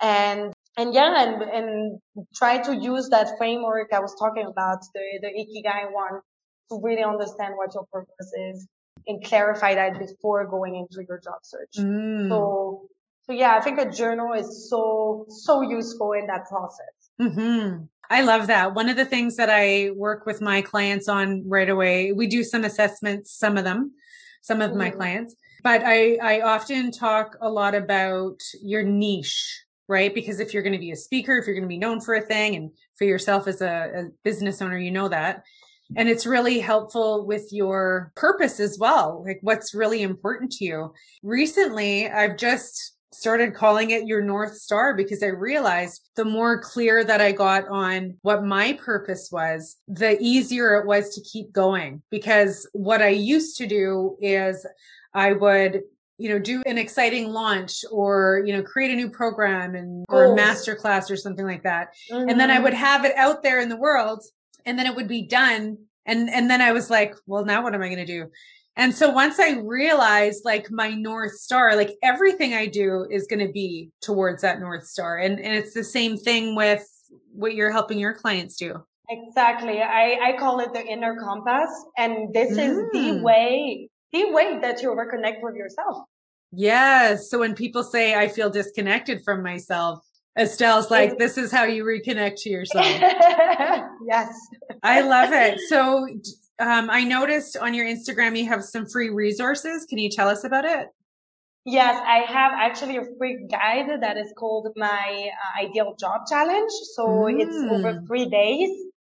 And, 0.00 0.52
and 0.76 0.94
yeah, 0.94 1.20
and, 1.20 1.42
and 1.42 1.98
try 2.36 2.58
to 2.58 2.76
use 2.76 3.08
that 3.08 3.36
framework 3.38 3.92
I 3.92 3.98
was 3.98 4.14
talking 4.16 4.46
about, 4.46 4.78
the, 4.94 5.18
the 5.20 5.28
Ikigai 5.28 5.92
one, 5.92 6.20
to 6.70 6.80
really 6.80 7.02
understand 7.02 7.54
what 7.56 7.74
your 7.74 7.86
purpose 7.92 8.32
is 8.52 8.68
and 9.08 9.24
clarify 9.24 9.74
that 9.74 9.98
before 9.98 10.46
going 10.46 10.76
into 10.76 11.04
your 11.08 11.18
job 11.18 11.40
search. 11.42 11.74
Mm. 11.78 12.28
So, 12.28 12.88
so 13.28 13.34
yeah, 13.34 13.54
I 13.54 13.60
think 13.60 13.78
a 13.78 13.90
journal 13.90 14.32
is 14.32 14.70
so, 14.70 15.26
so 15.28 15.60
useful 15.60 16.12
in 16.12 16.26
that 16.28 16.46
process. 16.46 16.86
Mm-hmm. 17.20 17.84
I 18.08 18.22
love 18.22 18.46
that. 18.46 18.74
One 18.74 18.88
of 18.88 18.96
the 18.96 19.04
things 19.04 19.36
that 19.36 19.50
I 19.50 19.90
work 19.94 20.24
with 20.24 20.40
my 20.40 20.62
clients 20.62 21.08
on 21.08 21.46
right 21.46 21.68
away, 21.68 22.12
we 22.12 22.26
do 22.26 22.42
some 22.42 22.64
assessments, 22.64 23.36
some 23.36 23.58
of 23.58 23.64
them, 23.64 23.92
some 24.40 24.62
of 24.62 24.70
mm-hmm. 24.70 24.78
my 24.78 24.90
clients, 24.90 25.34
but 25.62 25.82
I, 25.84 26.16
I 26.22 26.40
often 26.40 26.90
talk 26.90 27.36
a 27.42 27.50
lot 27.50 27.74
about 27.74 28.40
your 28.62 28.82
niche, 28.82 29.62
right? 29.88 30.14
Because 30.14 30.40
if 30.40 30.54
you're 30.54 30.62
going 30.62 30.72
to 30.72 30.78
be 30.78 30.92
a 30.92 30.96
speaker, 30.96 31.36
if 31.36 31.46
you're 31.46 31.54
going 31.54 31.64
to 31.64 31.68
be 31.68 31.76
known 31.76 32.00
for 32.00 32.14
a 32.14 32.22
thing 32.22 32.56
and 32.56 32.70
for 32.96 33.04
yourself 33.04 33.46
as 33.46 33.60
a, 33.60 33.90
a 33.94 34.04
business 34.24 34.62
owner, 34.62 34.78
you 34.78 34.90
know 34.90 35.08
that. 35.08 35.42
And 35.96 36.08
it's 36.08 36.26
really 36.26 36.60
helpful 36.60 37.26
with 37.26 37.48
your 37.50 38.12
purpose 38.14 38.60
as 38.60 38.78
well. 38.78 39.24
Like 39.26 39.38
what's 39.42 39.74
really 39.74 40.02
important 40.02 40.52
to 40.52 40.64
you. 40.64 40.92
Recently, 41.22 42.08
I've 42.08 42.36
just 42.36 42.97
started 43.12 43.54
calling 43.54 43.90
it 43.90 44.06
your 44.06 44.22
North 44.22 44.56
Star 44.56 44.94
because 44.94 45.22
I 45.22 45.28
realized 45.28 46.08
the 46.16 46.24
more 46.24 46.60
clear 46.60 47.04
that 47.04 47.20
I 47.20 47.32
got 47.32 47.66
on 47.68 48.16
what 48.22 48.44
my 48.44 48.74
purpose 48.74 49.30
was, 49.32 49.76
the 49.86 50.18
easier 50.20 50.76
it 50.76 50.86
was 50.86 51.14
to 51.14 51.22
keep 51.22 51.52
going. 51.52 52.02
Because 52.10 52.68
what 52.72 53.02
I 53.02 53.08
used 53.08 53.56
to 53.58 53.66
do 53.66 54.16
is 54.20 54.66
I 55.14 55.32
would 55.32 55.82
you 56.18 56.28
know, 56.28 56.38
do 56.38 56.62
an 56.66 56.78
exciting 56.78 57.28
launch 57.28 57.84
or, 57.92 58.42
you 58.44 58.52
know, 58.52 58.62
create 58.62 58.90
a 58.90 58.96
new 58.96 59.08
program 59.08 59.76
and 59.76 60.04
or 60.08 60.32
a 60.32 60.34
master 60.34 60.74
class 60.74 61.10
or 61.10 61.16
something 61.16 61.46
like 61.46 61.62
that. 61.62 61.94
Mm-hmm. 62.10 62.28
And 62.28 62.40
then 62.40 62.50
I 62.50 62.58
would 62.58 62.72
mm-hmm. 62.72 62.84
have 62.84 63.04
it 63.04 63.16
out 63.16 63.44
there 63.44 63.60
in 63.60 63.68
the 63.68 63.76
world 63.76 64.24
and 64.66 64.76
then 64.76 64.86
it 64.86 64.96
would 64.96 65.06
be 65.06 65.22
done. 65.22 65.78
And, 66.04 66.28
and 66.28 66.50
then 66.50 66.60
I 66.60 66.72
was 66.72 66.90
like, 66.90 67.14
well, 67.26 67.44
now 67.44 67.62
what 67.62 67.74
am 67.74 67.82
I 67.82 67.86
going 67.86 68.04
to 68.04 68.06
do? 68.06 68.30
And 68.78 68.94
so 68.94 69.10
once 69.10 69.40
I 69.40 69.58
realized 69.58 70.44
like 70.44 70.70
my 70.70 70.90
North 70.90 71.32
Star, 71.32 71.74
like 71.74 71.96
everything 72.02 72.54
I 72.54 72.66
do 72.66 73.06
is 73.10 73.26
going 73.26 73.44
to 73.44 73.52
be 73.52 73.90
towards 74.00 74.40
that 74.42 74.60
North 74.60 74.86
Star. 74.86 75.18
And, 75.18 75.40
and 75.40 75.52
it's 75.52 75.74
the 75.74 75.82
same 75.82 76.16
thing 76.16 76.54
with 76.54 76.88
what 77.32 77.56
you're 77.56 77.72
helping 77.72 77.98
your 77.98 78.14
clients 78.14 78.56
do. 78.56 78.76
Exactly. 79.10 79.82
I, 79.82 80.18
I 80.22 80.36
call 80.38 80.60
it 80.60 80.72
the 80.72 80.86
inner 80.86 81.16
compass. 81.16 81.70
And 81.96 82.32
this 82.32 82.56
mm. 82.56 82.68
is 82.68 82.76
the 82.92 83.18
mm. 83.18 83.22
way, 83.22 83.90
the 84.12 84.30
way 84.30 84.60
that 84.62 84.80
you 84.80 84.90
reconnect 84.90 85.42
with 85.42 85.56
yourself. 85.56 86.04
Yes. 86.52 87.28
So 87.30 87.40
when 87.40 87.56
people 87.56 87.82
say 87.82 88.14
I 88.14 88.28
feel 88.28 88.48
disconnected 88.48 89.22
from 89.24 89.42
myself, 89.42 90.04
Estelle's 90.38 90.88
like, 90.88 91.18
this 91.18 91.36
is 91.36 91.50
how 91.50 91.64
you 91.64 91.82
reconnect 91.82 92.36
to 92.42 92.50
yourself. 92.50 92.86
yes. 94.06 94.38
I 94.84 95.00
love 95.00 95.32
it. 95.32 95.58
So 95.68 96.06
um, 96.58 96.90
I 96.90 97.04
noticed 97.04 97.56
on 97.56 97.74
your 97.74 97.86
Instagram 97.86 98.36
you 98.36 98.46
have 98.46 98.64
some 98.64 98.86
free 98.86 99.10
resources. 99.10 99.86
Can 99.88 99.98
you 99.98 100.10
tell 100.10 100.28
us 100.28 100.44
about 100.44 100.64
it? 100.64 100.88
Yes, 101.64 102.00
I 102.04 102.20
have 102.32 102.52
actually 102.56 102.96
a 102.96 103.04
free 103.18 103.46
guide 103.50 104.00
that 104.00 104.16
is 104.16 104.32
called 104.36 104.68
my 104.76 105.28
uh, 105.28 105.66
ideal 105.66 105.94
job 105.98 106.22
challenge. 106.28 106.70
So 106.94 107.06
mm. 107.06 107.40
it's 107.40 107.56
over 107.56 107.92
mm. 107.92 108.06
three 108.06 108.28
days. 108.28 108.70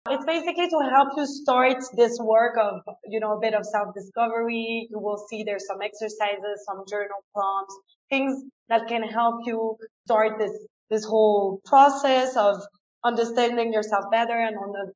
It's 0.09 0.25
basically 0.25 0.67
to 0.69 0.89
help 0.89 1.09
you 1.17 1.25
start 1.25 1.83
this 1.95 2.17
work 2.19 2.57
of, 2.57 2.81
you 3.05 3.19
know, 3.19 3.37
a 3.37 3.39
bit 3.39 3.53
of 3.53 3.65
self-discovery. 3.65 4.87
You 4.89 4.99
will 4.99 5.23
see 5.29 5.43
there's 5.43 5.67
some 5.67 5.81
exercises, 5.81 6.63
some 6.65 6.83
journal 6.89 7.23
prompts, 7.33 7.75
things 8.09 8.43
that 8.69 8.87
can 8.87 9.03
help 9.03 9.41
you 9.45 9.75
start 10.05 10.39
this, 10.39 10.51
this 10.89 11.03
whole 11.03 11.61
process 11.65 12.35
of 12.37 12.61
understanding 13.03 13.71
yourself 13.71 14.05
better 14.09 14.37
and 14.37 14.55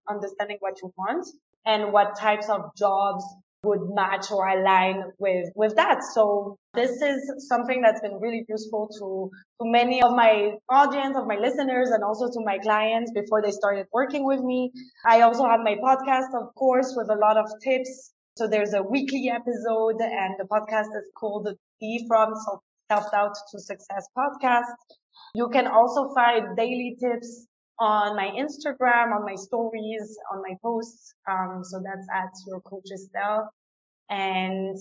understanding 0.09 0.57
what 0.61 0.81
you 0.81 0.93
want 0.97 1.27
and 1.65 1.93
what 1.93 2.17
types 2.17 2.49
of 2.49 2.75
jobs 2.75 3.23
would 3.63 3.81
match 3.93 4.31
or 4.31 4.47
align 4.47 5.03
with, 5.19 5.49
with 5.55 5.75
that. 5.75 6.03
So 6.15 6.57
this 6.73 7.01
is 7.01 7.47
something 7.47 7.81
that's 7.81 8.01
been 8.01 8.19
really 8.19 8.43
useful 8.49 8.89
to, 8.97 9.29
to 9.61 9.71
many 9.71 10.01
of 10.01 10.13
my 10.15 10.53
audience, 10.69 11.15
of 11.15 11.27
my 11.27 11.37
listeners, 11.37 11.91
and 11.91 12.03
also 12.03 12.27
to 12.27 12.43
my 12.43 12.57
clients 12.57 13.11
before 13.13 13.41
they 13.41 13.51
started 13.51 13.85
working 13.93 14.25
with 14.25 14.41
me. 14.41 14.71
I 15.05 15.21
also 15.21 15.45
have 15.45 15.59
my 15.59 15.75
podcast, 15.75 16.33
of 16.41 16.55
course, 16.55 16.93
with 16.97 17.09
a 17.11 17.15
lot 17.15 17.37
of 17.37 17.45
tips. 17.63 18.11
So 18.35 18.47
there's 18.47 18.73
a 18.73 18.81
weekly 18.81 19.29
episode 19.29 20.01
and 20.01 20.35
the 20.39 20.47
podcast 20.49 20.95
is 20.97 21.05
called 21.15 21.45
the 21.45 22.05
From 22.07 22.33
Self-Doubt 22.89 23.35
to 23.51 23.59
Success 23.59 24.07
podcast. 24.17 24.73
You 25.35 25.49
can 25.49 25.67
also 25.67 26.13
find 26.15 26.57
daily 26.57 26.97
tips 26.99 27.45
on 27.81 28.15
my 28.15 28.29
Instagram, 28.37 29.11
on 29.11 29.25
my 29.25 29.33
stories, 29.33 30.15
on 30.31 30.41
my 30.43 30.55
posts. 30.61 31.15
Um, 31.29 31.63
so 31.63 31.81
that's 31.83 32.07
at 32.13 32.29
your 32.47 32.61
coach 32.61 32.85
Estelle. 32.93 33.51
And 34.07 34.77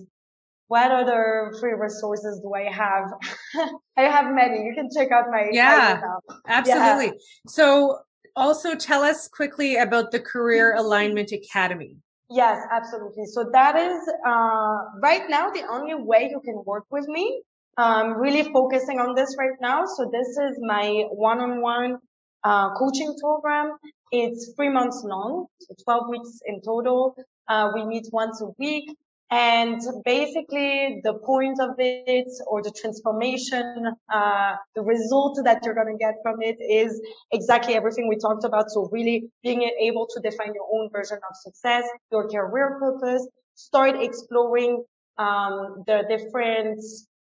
what 0.68 0.92
other 0.92 1.54
free 1.60 1.72
resources 1.72 2.40
do 2.40 2.52
I 2.54 2.70
have? 2.70 3.10
I 3.96 4.02
have 4.02 4.34
many. 4.34 4.64
You 4.64 4.74
can 4.74 4.90
check 4.94 5.10
out 5.12 5.24
my 5.30 5.48
yeah, 5.50 6.02
absolutely. 6.46 7.06
Yeah. 7.06 7.48
So 7.48 8.00
also 8.36 8.74
tell 8.74 9.02
us 9.02 9.28
quickly 9.28 9.76
about 9.76 10.10
the 10.10 10.20
Career 10.20 10.74
Alignment 10.76 11.32
Academy. 11.32 11.96
Yes, 12.28 12.64
absolutely. 12.70 13.24
So 13.24 13.48
that 13.50 13.76
is 13.76 14.08
uh, 14.26 14.76
right 15.02 15.22
now 15.28 15.48
the 15.50 15.64
only 15.70 15.94
way 15.94 16.28
you 16.30 16.40
can 16.44 16.62
work 16.66 16.84
with 16.90 17.08
me. 17.08 17.42
I'm 17.78 18.20
really 18.20 18.52
focusing 18.52 19.00
on 19.00 19.14
this 19.14 19.34
right 19.38 19.58
now. 19.58 19.86
So 19.86 20.10
this 20.12 20.28
is 20.28 20.58
my 20.60 21.06
one-on-one 21.10 21.96
uh, 22.44 22.74
coaching 22.74 23.14
program. 23.20 23.76
It's 24.12 24.52
three 24.56 24.68
months 24.68 25.02
long, 25.04 25.46
so 25.60 25.74
12 25.84 26.08
weeks 26.10 26.40
in 26.46 26.60
total. 26.62 27.14
Uh, 27.48 27.70
we 27.74 27.84
meet 27.84 28.06
once 28.12 28.40
a 28.40 28.48
week. 28.58 28.96
And 29.32 29.80
basically 30.04 31.00
the 31.04 31.14
point 31.14 31.60
of 31.60 31.76
it 31.78 32.26
or 32.48 32.62
the 32.62 32.72
transformation, 32.72 33.94
uh, 34.12 34.56
the 34.74 34.82
result 34.82 35.38
that 35.44 35.62
you're 35.64 35.74
going 35.74 35.96
to 35.96 35.98
get 35.98 36.14
from 36.24 36.42
it 36.42 36.56
is 36.60 37.00
exactly 37.30 37.74
everything 37.74 38.08
we 38.08 38.16
talked 38.16 38.42
about. 38.44 38.70
So 38.70 38.88
really 38.90 39.30
being 39.44 39.70
able 39.80 40.08
to 40.08 40.20
define 40.20 40.52
your 40.52 40.66
own 40.72 40.90
version 40.90 41.18
of 41.18 41.36
success, 41.36 41.84
your 42.10 42.28
career 42.28 42.76
purpose, 42.80 43.28
start 43.54 44.02
exploring, 44.02 44.82
um, 45.16 45.84
the 45.86 46.02
different 46.08 46.82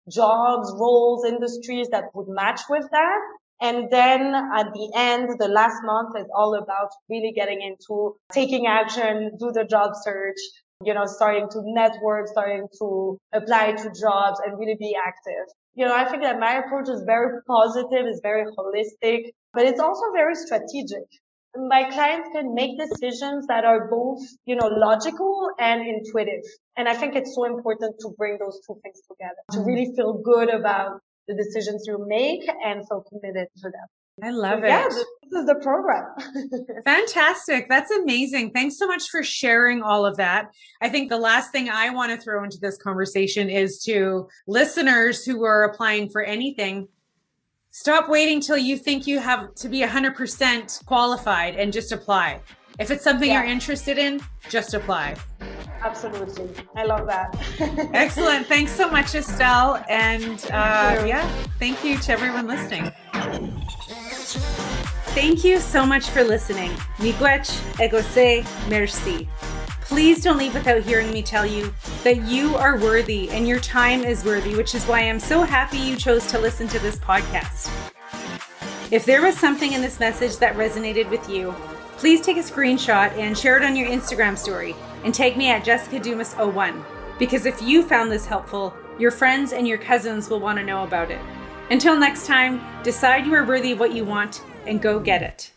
jobs, 0.09 0.71
roles, 0.77 1.25
industries 1.25 1.89
that 1.89 2.05
would 2.13 2.29
match 2.29 2.61
with 2.69 2.87
that 2.91 3.19
and 3.61 3.89
then 3.91 4.33
at 4.33 4.73
the 4.73 4.91
end, 4.95 5.37
the 5.37 5.47
last 5.47 5.81
month 5.83 6.15
is 6.17 6.27
all 6.33 6.55
about 6.55 6.89
really 7.09 7.33
getting 7.35 7.61
into 7.61 8.15
taking 8.31 8.67
action, 8.67 9.31
do 9.37 9.51
the 9.51 9.65
job 9.65 9.91
search, 10.01 10.37
you 10.83 10.93
know, 10.93 11.05
starting 11.05 11.47
to 11.49 11.61
network, 11.65 12.27
starting 12.27 12.67
to 12.79 13.17
apply 13.33 13.73
to 13.73 13.91
jobs 13.99 14.39
and 14.45 14.57
really 14.57 14.77
be 14.79 14.95
active. 14.95 15.45
You 15.75 15.85
know, 15.85 15.95
I 15.95 16.05
think 16.09 16.23
that 16.23 16.39
my 16.39 16.59
approach 16.59 16.89
is 16.89 17.03
very 17.05 17.41
positive, 17.47 18.07
is 18.07 18.21
very 18.23 18.45
holistic, 18.45 19.31
but 19.53 19.65
it's 19.65 19.79
also 19.79 20.03
very 20.13 20.35
strategic. 20.35 21.03
My 21.55 21.89
clients 21.89 22.29
can 22.31 22.53
make 22.53 22.77
decisions 22.77 23.47
that 23.47 23.65
are 23.65 23.89
both, 23.89 24.21
you 24.45 24.55
know, 24.55 24.67
logical 24.67 25.49
and 25.59 25.81
intuitive. 25.81 26.43
And 26.77 26.87
I 26.87 26.93
think 26.93 27.15
it's 27.15 27.35
so 27.35 27.45
important 27.45 27.95
to 28.01 28.13
bring 28.17 28.37
those 28.39 28.61
two 28.65 28.79
things 28.83 29.01
together 29.09 29.41
to 29.53 29.61
really 29.61 29.91
feel 29.95 30.13
good 30.13 30.53
about 30.53 31.01
the 31.29 31.35
decisions 31.35 31.85
you 31.87 32.03
make 32.07 32.41
and 32.65 32.85
feel 32.89 33.05
committed 33.07 33.47
to 33.57 33.69
them. 33.69 33.87
I 34.21 34.31
love 34.31 34.59
so, 34.59 34.65
it. 34.65 34.67
Yeah, 34.67 34.87
this 34.89 35.31
is 35.31 35.45
the 35.45 35.55
program. 35.61 36.05
Fantastic. 36.85 37.69
That's 37.69 37.91
amazing. 37.91 38.51
Thanks 38.51 38.77
so 38.77 38.87
much 38.87 39.09
for 39.09 39.23
sharing 39.23 39.81
all 39.81 40.05
of 40.05 40.17
that. 40.17 40.49
I 40.81 40.89
think 40.89 41.09
the 41.09 41.17
last 41.17 41.51
thing 41.51 41.69
I 41.69 41.91
want 41.91 42.11
to 42.11 42.17
throw 42.17 42.43
into 42.43 42.57
this 42.59 42.77
conversation 42.77 43.49
is 43.49 43.81
to 43.83 44.27
listeners 44.47 45.23
who 45.23 45.45
are 45.45 45.63
applying 45.63 46.09
for 46.09 46.21
anything. 46.21 46.87
Stop 47.71 48.09
waiting 48.09 48.41
till 48.41 48.57
you 48.57 48.75
think 48.75 49.05
you 49.05 49.19
have 49.19 49.53
to 49.55 49.69
be 49.69 49.81
100% 49.81 50.85
qualified 50.85 51.55
and 51.55 51.71
just 51.71 51.91
apply. 51.91 52.41
If 52.79 52.91
it's 52.91 53.03
something 53.03 53.29
yeah. 53.29 53.41
you're 53.41 53.51
interested 53.51 53.97
in, 53.97 54.21
just 54.47 54.73
apply. 54.73 55.15
Absolutely. 55.81 56.49
I 56.75 56.85
love 56.85 57.07
that. 57.07 57.37
Excellent. 57.93 58.47
Thanks 58.47 58.71
so 58.71 58.89
much, 58.89 59.15
Estelle. 59.15 59.83
And 59.89 60.39
uh, 60.45 61.03
yeah, 61.05 61.27
thank 61.59 61.83
you 61.83 61.97
to 61.97 62.11
everyone 62.11 62.47
listening. 62.47 62.91
Thank 65.13 65.43
you 65.43 65.59
so 65.59 65.85
much 65.85 66.09
for 66.09 66.23
listening. 66.23 66.71
Miigwech, 66.97 67.49
egose, 67.79 68.45
merci. 68.69 69.27
Please 69.81 70.23
don't 70.23 70.37
leave 70.37 70.53
without 70.53 70.81
hearing 70.81 71.11
me 71.11 71.21
tell 71.21 71.45
you 71.45 71.73
that 72.03 72.21
you 72.27 72.55
are 72.55 72.77
worthy 72.77 73.29
and 73.31 73.47
your 73.47 73.59
time 73.59 74.03
is 74.03 74.23
worthy, 74.23 74.55
which 74.55 74.75
is 74.75 74.85
why 74.85 75.01
I'm 75.01 75.19
so 75.19 75.41
happy 75.41 75.77
you 75.77 75.97
chose 75.97 76.27
to 76.27 76.39
listen 76.39 76.67
to 76.69 76.79
this 76.79 76.97
podcast. 76.97 77.69
If 78.91 79.05
there 79.05 79.21
was 79.21 79.35
something 79.35 79.73
in 79.73 79.81
this 79.81 79.99
message 79.99 80.37
that 80.37 80.55
resonated 80.55 81.09
with 81.09 81.27
you, 81.29 81.53
please 81.99 82.21
take 82.21 82.37
a 82.37 82.39
screenshot 82.39 83.11
and 83.17 83.37
share 83.37 83.57
it 83.57 83.63
on 83.63 83.75
your 83.75 83.89
Instagram 83.89 84.37
story 84.37 84.73
and 85.03 85.13
tag 85.13 85.35
me 85.35 85.49
at 85.49 85.65
Jessica 85.65 85.99
Dumas01 85.99 86.81
because 87.19 87.45
if 87.45 87.61
you 87.61 87.83
found 87.83 88.09
this 88.09 88.25
helpful, 88.25 88.73
your 88.97 89.11
friends 89.11 89.51
and 89.51 89.67
your 89.67 89.77
cousins 89.77 90.29
will 90.29 90.39
want 90.39 90.57
to 90.57 90.63
know 90.63 90.85
about 90.85 91.11
it. 91.11 91.19
Until 91.69 91.99
next 91.99 92.25
time, 92.25 92.61
decide 92.83 93.25
you 93.25 93.33
are 93.33 93.45
worthy 93.45 93.73
of 93.73 93.81
what 93.81 93.93
you 93.93 94.05
want 94.05 94.41
and 94.65 94.81
go 94.81 94.97
get 94.97 95.21
it. 95.21 95.51